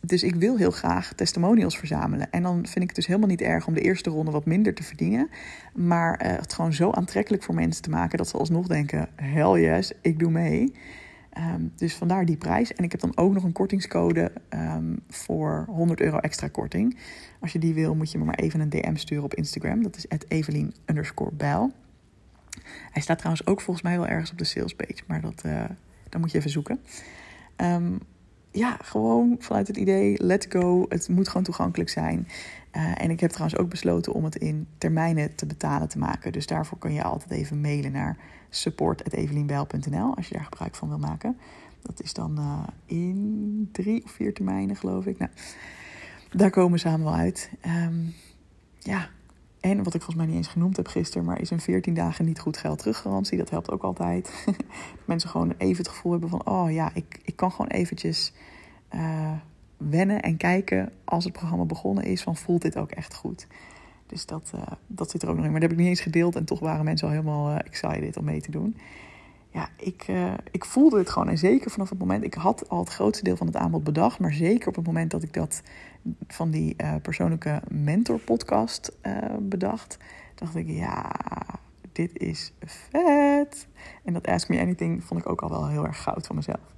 Dus 0.00 0.22
ik 0.22 0.34
wil 0.34 0.56
heel 0.56 0.70
graag 0.70 1.12
testimonials 1.12 1.78
verzamelen. 1.78 2.30
En 2.30 2.42
dan 2.42 2.54
vind 2.54 2.76
ik 2.76 2.86
het 2.86 2.94
dus 2.94 3.06
helemaal 3.06 3.28
niet 3.28 3.40
erg 3.40 3.66
om 3.66 3.74
de 3.74 3.80
eerste 3.80 4.10
ronde 4.10 4.30
wat 4.30 4.46
minder 4.46 4.74
te 4.74 4.82
verdienen. 4.82 5.30
Maar 5.74 6.18
het 6.26 6.52
gewoon 6.52 6.72
zo 6.72 6.90
aantrekkelijk 6.90 7.42
voor 7.42 7.54
mensen 7.54 7.82
te 7.82 7.90
maken 7.90 8.18
dat 8.18 8.28
ze 8.28 8.36
alsnog 8.36 8.66
denken: 8.66 9.08
hell 9.14 9.60
yes, 9.60 9.92
ik 10.00 10.18
doe 10.18 10.30
mee. 10.30 10.72
Um, 11.38 11.72
dus 11.76 11.94
vandaar 11.94 12.24
die 12.24 12.36
prijs. 12.36 12.72
En 12.72 12.84
ik 12.84 12.90
heb 12.90 13.00
dan 13.00 13.16
ook 13.16 13.32
nog 13.32 13.44
een 13.44 13.52
kortingscode 13.52 14.32
um, 14.50 15.00
voor 15.08 15.64
100 15.68 16.00
euro 16.00 16.18
extra 16.18 16.48
korting. 16.48 16.98
Als 17.40 17.52
je 17.52 17.58
die 17.58 17.74
wil, 17.74 17.94
moet 17.94 18.12
je 18.12 18.18
me 18.18 18.24
maar 18.24 18.34
even 18.34 18.60
een 18.60 18.68
DM 18.68 18.96
sturen 18.96 19.24
op 19.24 19.34
Instagram. 19.34 19.82
Dat 19.82 19.96
is 19.96 20.06
Evelien. 20.28 20.74
Hij 22.90 23.02
staat 23.02 23.18
trouwens 23.18 23.46
ook 23.46 23.60
volgens 23.60 23.86
mij 23.86 23.98
wel 23.98 24.06
ergens 24.06 24.30
op 24.30 24.38
de 24.38 24.44
salespage. 24.44 25.02
Maar 25.06 25.20
dat, 25.20 25.42
uh, 25.46 25.64
dan 26.08 26.20
moet 26.20 26.30
je 26.30 26.38
even 26.38 26.50
zoeken. 26.50 26.80
Um, 27.56 27.98
ja, 28.54 28.76
gewoon 28.82 29.36
vanuit 29.38 29.66
het 29.66 29.76
idee, 29.76 30.22
let's 30.22 30.46
go. 30.48 30.86
Het 30.88 31.08
moet 31.08 31.28
gewoon 31.28 31.42
toegankelijk 31.42 31.90
zijn. 31.90 32.28
Uh, 32.76 33.02
en 33.02 33.10
ik 33.10 33.20
heb 33.20 33.30
trouwens 33.30 33.60
ook 33.60 33.68
besloten 33.68 34.12
om 34.12 34.24
het 34.24 34.36
in 34.36 34.66
termijnen 34.78 35.34
te 35.34 35.46
betalen 35.46 35.88
te 35.88 35.98
maken. 35.98 36.32
Dus 36.32 36.46
daarvoor 36.46 36.78
kun 36.78 36.92
je 36.92 37.02
altijd 37.02 37.30
even 37.30 37.60
mailen 37.60 37.92
naar 37.92 38.16
support.evelienbijl.nl 38.50 40.16
als 40.16 40.28
je 40.28 40.34
daar 40.34 40.44
gebruik 40.44 40.74
van 40.74 40.88
wil 40.88 40.98
maken. 40.98 41.38
Dat 41.82 42.02
is 42.02 42.12
dan 42.12 42.38
uh, 42.38 42.62
in 42.98 43.68
drie 43.72 44.04
of 44.04 44.10
vier 44.10 44.34
termijnen, 44.34 44.76
geloof 44.76 45.06
ik. 45.06 45.18
Nou, 45.18 45.30
daar 46.30 46.50
komen 46.50 46.72
we 46.72 46.78
samen 46.78 47.04
wel 47.04 47.14
uit. 47.14 47.50
Um, 47.66 48.14
ja, 48.78 49.08
en 49.64 49.82
wat 49.82 49.94
ik 49.94 50.02
volgens 50.02 50.16
mij 50.16 50.26
niet 50.26 50.36
eens 50.36 50.48
genoemd 50.48 50.76
heb 50.76 50.86
gisteren, 50.86 51.26
maar 51.26 51.40
is 51.40 51.50
een 51.50 51.60
14 51.60 51.94
dagen 51.94 52.24
niet 52.24 52.40
goed 52.40 52.56
geld 52.56 52.78
teruggarantie. 52.78 53.38
Dat 53.38 53.50
helpt 53.50 53.70
ook 53.70 53.82
altijd. 53.82 54.46
mensen 55.04 55.28
gewoon 55.28 55.54
even 55.58 55.76
het 55.76 55.88
gevoel 55.88 56.12
hebben 56.12 56.28
van, 56.28 56.46
oh 56.46 56.72
ja, 56.72 56.90
ik, 56.94 57.20
ik 57.22 57.36
kan 57.36 57.50
gewoon 57.50 57.70
eventjes 57.70 58.32
uh, 58.94 59.32
wennen 59.76 60.22
en 60.22 60.36
kijken 60.36 60.92
als 61.04 61.24
het 61.24 61.32
programma 61.32 61.64
begonnen 61.64 62.04
is, 62.04 62.22
van 62.22 62.36
voelt 62.36 62.62
dit 62.62 62.76
ook 62.76 62.90
echt 62.90 63.14
goed. 63.14 63.46
Dus 64.06 64.26
dat, 64.26 64.52
uh, 64.54 64.62
dat 64.86 65.10
zit 65.10 65.22
er 65.22 65.28
ook 65.28 65.36
nog 65.36 65.44
in. 65.44 65.50
Maar 65.50 65.60
dat 65.60 65.70
heb 65.70 65.78
ik 65.78 65.84
niet 65.84 65.94
eens 65.94 66.04
gedeeld 66.04 66.36
en 66.36 66.44
toch 66.44 66.60
waren 66.60 66.84
mensen 66.84 67.06
al 67.06 67.12
helemaal 67.14 67.50
uh, 67.50 67.58
excited 67.58 68.16
om 68.16 68.24
mee 68.24 68.40
te 68.40 68.50
doen. 68.50 68.76
Ja, 69.54 69.68
ik, 69.76 70.08
uh, 70.08 70.32
ik 70.50 70.64
voelde 70.64 70.98
het 70.98 71.10
gewoon. 71.10 71.28
En 71.28 71.38
zeker 71.38 71.70
vanaf 71.70 71.88
het 71.88 71.98
moment, 71.98 72.24
ik 72.24 72.34
had 72.34 72.68
al 72.68 72.78
het 72.78 72.88
grootste 72.88 73.24
deel 73.24 73.36
van 73.36 73.46
het 73.46 73.56
aanbod 73.56 73.84
bedacht. 73.84 74.18
Maar 74.18 74.32
zeker 74.32 74.68
op 74.68 74.74
het 74.74 74.86
moment 74.86 75.10
dat 75.10 75.22
ik 75.22 75.32
dat 75.32 75.62
van 76.26 76.50
die 76.50 76.76
persoonlijke 77.02 77.62
mentor 77.68 78.18
podcast 78.18 78.92
bedacht, 79.40 79.98
dacht 80.34 80.56
ik, 80.56 80.68
ja, 80.68 81.10
dit 81.92 82.18
is 82.18 82.52
vet. 82.60 83.66
En 84.04 84.12
dat 84.12 84.26
Ask 84.26 84.48
Me 84.48 84.60
Anything 84.60 85.04
vond 85.04 85.20
ik 85.20 85.28
ook 85.28 85.42
al 85.42 85.50
wel 85.50 85.68
heel 85.68 85.86
erg 85.86 86.02
goud 86.02 86.26
van 86.26 86.36
mezelf. 86.36 86.74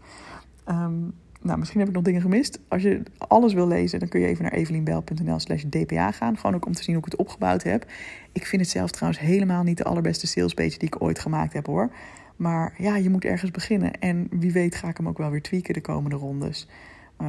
Um, 0.68 1.14
nou, 1.40 1.58
misschien 1.58 1.80
heb 1.80 1.88
ik 1.88 1.94
nog 1.94 2.04
dingen 2.04 2.20
gemist. 2.20 2.60
Als 2.68 2.82
je 2.82 3.02
alles 3.18 3.52
wil 3.52 3.68
lezen, 3.68 3.98
dan 3.98 4.08
kun 4.08 4.20
je 4.20 4.26
even 4.26 4.42
naar 4.42 4.52
evelienbel.nl 4.52 5.40
slash 5.40 5.62
dpa 5.62 6.10
gaan. 6.10 6.36
Gewoon 6.36 6.54
ook 6.54 6.66
om 6.66 6.72
te 6.72 6.82
zien 6.82 6.94
hoe 6.94 7.04
ik 7.04 7.10
het 7.10 7.20
opgebouwd 7.20 7.62
heb. 7.62 7.86
Ik 8.32 8.46
vind 8.46 8.62
het 8.62 8.70
zelf 8.70 8.90
trouwens 8.90 9.22
helemaal 9.22 9.62
niet 9.62 9.76
de 9.76 9.84
allerbeste 9.84 10.26
salespage 10.26 10.78
die 10.78 10.88
ik 10.88 11.02
ooit 11.02 11.18
gemaakt 11.18 11.52
heb 11.52 11.66
hoor. 11.66 11.90
Maar 12.36 12.74
ja, 12.78 12.96
je 12.96 13.10
moet 13.10 13.24
ergens 13.24 13.50
beginnen. 13.50 14.00
En 14.00 14.26
wie 14.30 14.52
weet 14.52 14.74
ga 14.74 14.88
ik 14.88 14.96
hem 14.96 15.08
ook 15.08 15.18
wel 15.18 15.30
weer 15.30 15.42
tweaken 15.42 15.74
de 15.74 15.80
komende 15.80 16.16
rondes. 16.16 16.68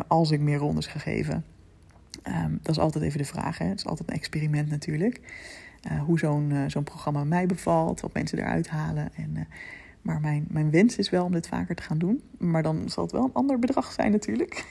Als 0.08 0.32
ik 0.32 0.39
meer 0.39 0.58
rondes 0.58 0.88
ga 0.88 1.00
geven. 1.00 1.46
Um, 2.24 2.60
dat 2.62 2.76
is 2.76 2.82
altijd 2.82 3.04
even 3.04 3.17
de 3.17 3.26
vraag. 3.26 3.58
Hè? 3.58 3.65
Het 3.65 3.80
is 3.80 3.86
altijd 3.86 4.10
een 4.10 4.15
experiment 4.15 4.70
natuurlijk. 4.70 5.22
hoe 6.06 6.20
zo'n 6.20 6.54
zo'n 6.67 6.84
programma 6.84 7.24
mij 7.24 7.46
bevalt, 7.46 8.02
wat 8.02 8.13
mensen 8.13 8.38
eruit 8.38 8.70
halen. 8.70 9.10
En, 9.15 9.48
maar 10.02 10.20
mijn, 10.20 10.46
mijn 10.50 10.72
wens 10.72 10.98
is 10.98 11.10
wel 11.10 11.26
om 11.26 11.32
dit 11.32 11.48
vaker 11.48 11.76
te 11.76 11.84
gaan 11.84 11.98
doen. 11.98 12.22
Maar 12.38 12.63
dan 12.63 12.89
zal 12.89 13.04
het 13.04 13.12
wel 13.12 13.24
een 13.24 13.34
ander 13.34 13.60
bedrag 13.60 13.91
zijn 13.91 14.12
natuurlijk. 14.12 14.65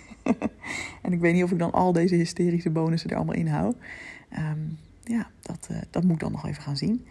en 1.03 1.13
ik 1.13 1.21
weet 1.21 1.35
niet 1.35 1.43
of 1.43 1.51
ik 1.51 1.59
dan 1.59 1.73
al 1.73 1.93
deze 1.93 2.15
hysterische 2.15 2.71
bonussen 2.71 3.11
er 3.11 3.17
allemaal 3.17 3.35
in 3.35 3.47
hou. 3.47 3.75
Ehm, 4.29 4.61
ja, 5.03 5.31
dat, 5.43 5.69
dat 5.91 6.03
moet 6.03 6.13
ik 6.13 6.21
dan 6.21 6.33
nog 6.33 6.47
even 6.47 6.63
gaan 6.63 6.77
zien. 6.77 7.07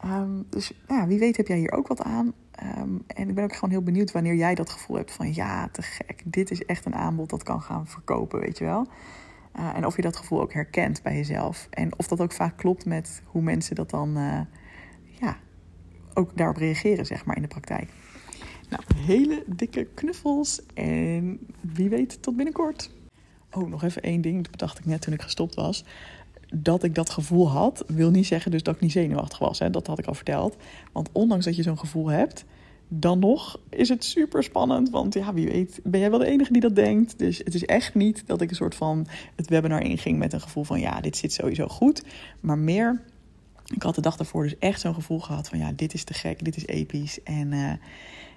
Ehm, 0.00 0.42
dus 0.48 0.72
ja, 0.88 1.06
wie 1.06 1.18
weet 1.18 1.36
heb 1.36 1.46
jij 1.46 1.58
hier 1.58 1.72
ook 1.72 1.88
wat 1.88 2.02
aan. 2.02 2.32
Ehm, 2.50 2.94
en 3.06 3.28
ik 3.28 3.34
ben 3.34 3.44
ook 3.44 3.54
gewoon 3.54 3.70
heel 3.70 3.82
benieuwd 3.82 4.12
wanneer 4.12 4.34
jij 4.34 4.54
dat 4.54 4.70
gevoel 4.70 4.96
hebt 4.96 5.12
van 5.12 5.34
ja, 5.34 5.68
te 5.68 5.82
gek. 5.82 6.22
Dit 6.24 6.50
is 6.50 6.64
echt 6.64 6.86
een 6.86 6.94
aanbod 6.94 7.30
dat 7.30 7.42
kan 7.42 7.62
gaan 7.62 7.86
verkopen, 7.86 8.40
weet 8.40 8.58
je 8.58 8.64
wel. 8.64 8.86
Uh, 9.58 9.76
en 9.76 9.86
of 9.86 9.96
je 9.96 10.02
dat 10.02 10.16
gevoel 10.16 10.40
ook 10.40 10.52
herkent 10.52 11.02
bij 11.02 11.16
jezelf. 11.16 11.66
En 11.70 11.98
of 11.98 12.08
dat 12.08 12.20
ook 12.20 12.32
vaak 12.32 12.56
klopt 12.56 12.84
met 12.84 13.22
hoe 13.24 13.42
mensen 13.42 13.74
dat 13.74 13.90
dan 13.90 14.18
uh, 14.18 14.40
ja, 15.20 15.36
ook 16.14 16.36
daarop 16.36 16.56
reageren, 16.56 17.06
zeg 17.06 17.24
maar, 17.24 17.36
in 17.36 17.42
de 17.42 17.48
praktijk. 17.48 17.90
Nou, 18.68 18.82
hele 18.96 19.44
dikke 19.46 19.84
knuffels 19.94 20.66
en 20.74 21.38
wie 21.60 21.88
weet 21.88 22.22
tot 22.22 22.36
binnenkort. 22.36 22.94
Oh, 23.50 23.68
nog 23.68 23.82
even 23.82 24.02
één 24.02 24.20
ding, 24.20 24.42
dat 24.42 24.50
bedacht 24.50 24.78
ik 24.78 24.84
net 24.84 25.00
toen 25.02 25.14
ik 25.14 25.22
gestopt 25.22 25.54
was 25.54 25.84
dat 26.54 26.82
ik 26.82 26.94
dat 26.94 27.10
gevoel 27.10 27.48
had, 27.48 27.84
wil 27.86 28.10
niet 28.10 28.26
zeggen 28.26 28.50
dus 28.50 28.62
dat 28.62 28.74
ik 28.74 28.80
niet 28.80 28.92
zenuwachtig 28.92 29.38
was. 29.38 29.58
Hè? 29.58 29.70
Dat 29.70 29.86
had 29.86 29.98
ik 29.98 30.06
al 30.06 30.14
verteld. 30.14 30.56
Want 30.92 31.08
ondanks 31.12 31.44
dat 31.44 31.56
je 31.56 31.62
zo'n 31.62 31.78
gevoel 31.78 32.08
hebt, 32.08 32.44
dan 32.88 33.18
nog 33.18 33.60
is 33.68 33.88
het 33.88 34.04
super 34.04 34.42
spannend. 34.42 34.90
Want 34.90 35.14
ja, 35.14 35.34
wie 35.34 35.48
weet, 35.48 35.80
ben 35.84 36.00
jij 36.00 36.10
wel 36.10 36.18
de 36.18 36.26
enige 36.26 36.52
die 36.52 36.62
dat 36.62 36.74
denkt. 36.76 37.18
Dus 37.18 37.38
het 37.38 37.54
is 37.54 37.64
echt 37.64 37.94
niet 37.94 38.22
dat 38.26 38.40
ik 38.40 38.50
een 38.50 38.56
soort 38.56 38.74
van 38.74 39.06
het 39.36 39.48
webinar 39.48 39.82
inging 39.82 40.18
met 40.18 40.32
een 40.32 40.40
gevoel 40.40 40.64
van 40.64 40.80
ja, 40.80 41.00
dit 41.00 41.16
zit 41.16 41.32
sowieso 41.32 41.68
goed. 41.68 42.04
Maar 42.40 42.58
meer, 42.58 43.02
ik 43.74 43.82
had 43.82 43.94
de 43.94 44.00
dag 44.00 44.16
daarvoor 44.16 44.42
dus 44.42 44.58
echt 44.58 44.80
zo'n 44.80 44.94
gevoel 44.94 45.20
gehad 45.20 45.48
van 45.48 45.58
ja, 45.58 45.72
dit 45.72 45.94
is 45.94 46.04
te 46.04 46.14
gek, 46.14 46.44
dit 46.44 46.56
is 46.56 46.66
episch. 46.66 47.22
En 47.22 47.52
uh, 47.52 47.72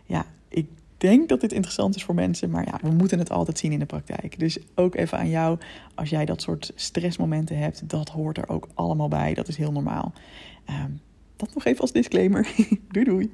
ja, 0.06 0.26
ik 0.47 0.67
denk 1.04 1.30
dat 1.30 1.42
dit 1.42 1.54
interessant 1.54 1.96
is 1.96 2.04
voor 2.04 2.16
mensen, 2.16 2.50
maar 2.50 2.66
ja, 2.66 2.80
we 2.82 2.89
moeten 2.89 3.20
het 3.20 3.30
altijd 3.30 3.58
zien 3.60 3.72
in 3.72 3.80
de 3.80 3.86
praktijk. 3.86 4.39
Dus 4.39 4.58
ook 4.76 4.96
even 4.96 5.18
aan 5.18 5.30
jou, 5.30 5.60
als 5.96 6.10
jij 6.10 6.26
dat 6.26 6.42
soort 6.42 6.72
stressmomenten 6.76 7.58
hebt, 7.58 7.89
dat 7.89 8.10
hoort 8.10 8.38
er 8.38 8.50
ook 8.50 8.68
allemaal 8.74 9.08
bij. 9.08 9.34
Dat 9.34 9.48
is 9.48 9.58
heel 9.58 9.72
normaal. 9.72 10.13
Um, 10.70 11.02
dat 11.36 11.54
nog 11.54 11.66
even 11.66 11.82
als 11.82 11.92
disclaimer. 11.92 12.48
doei 12.92 13.06
doei. 13.06 13.34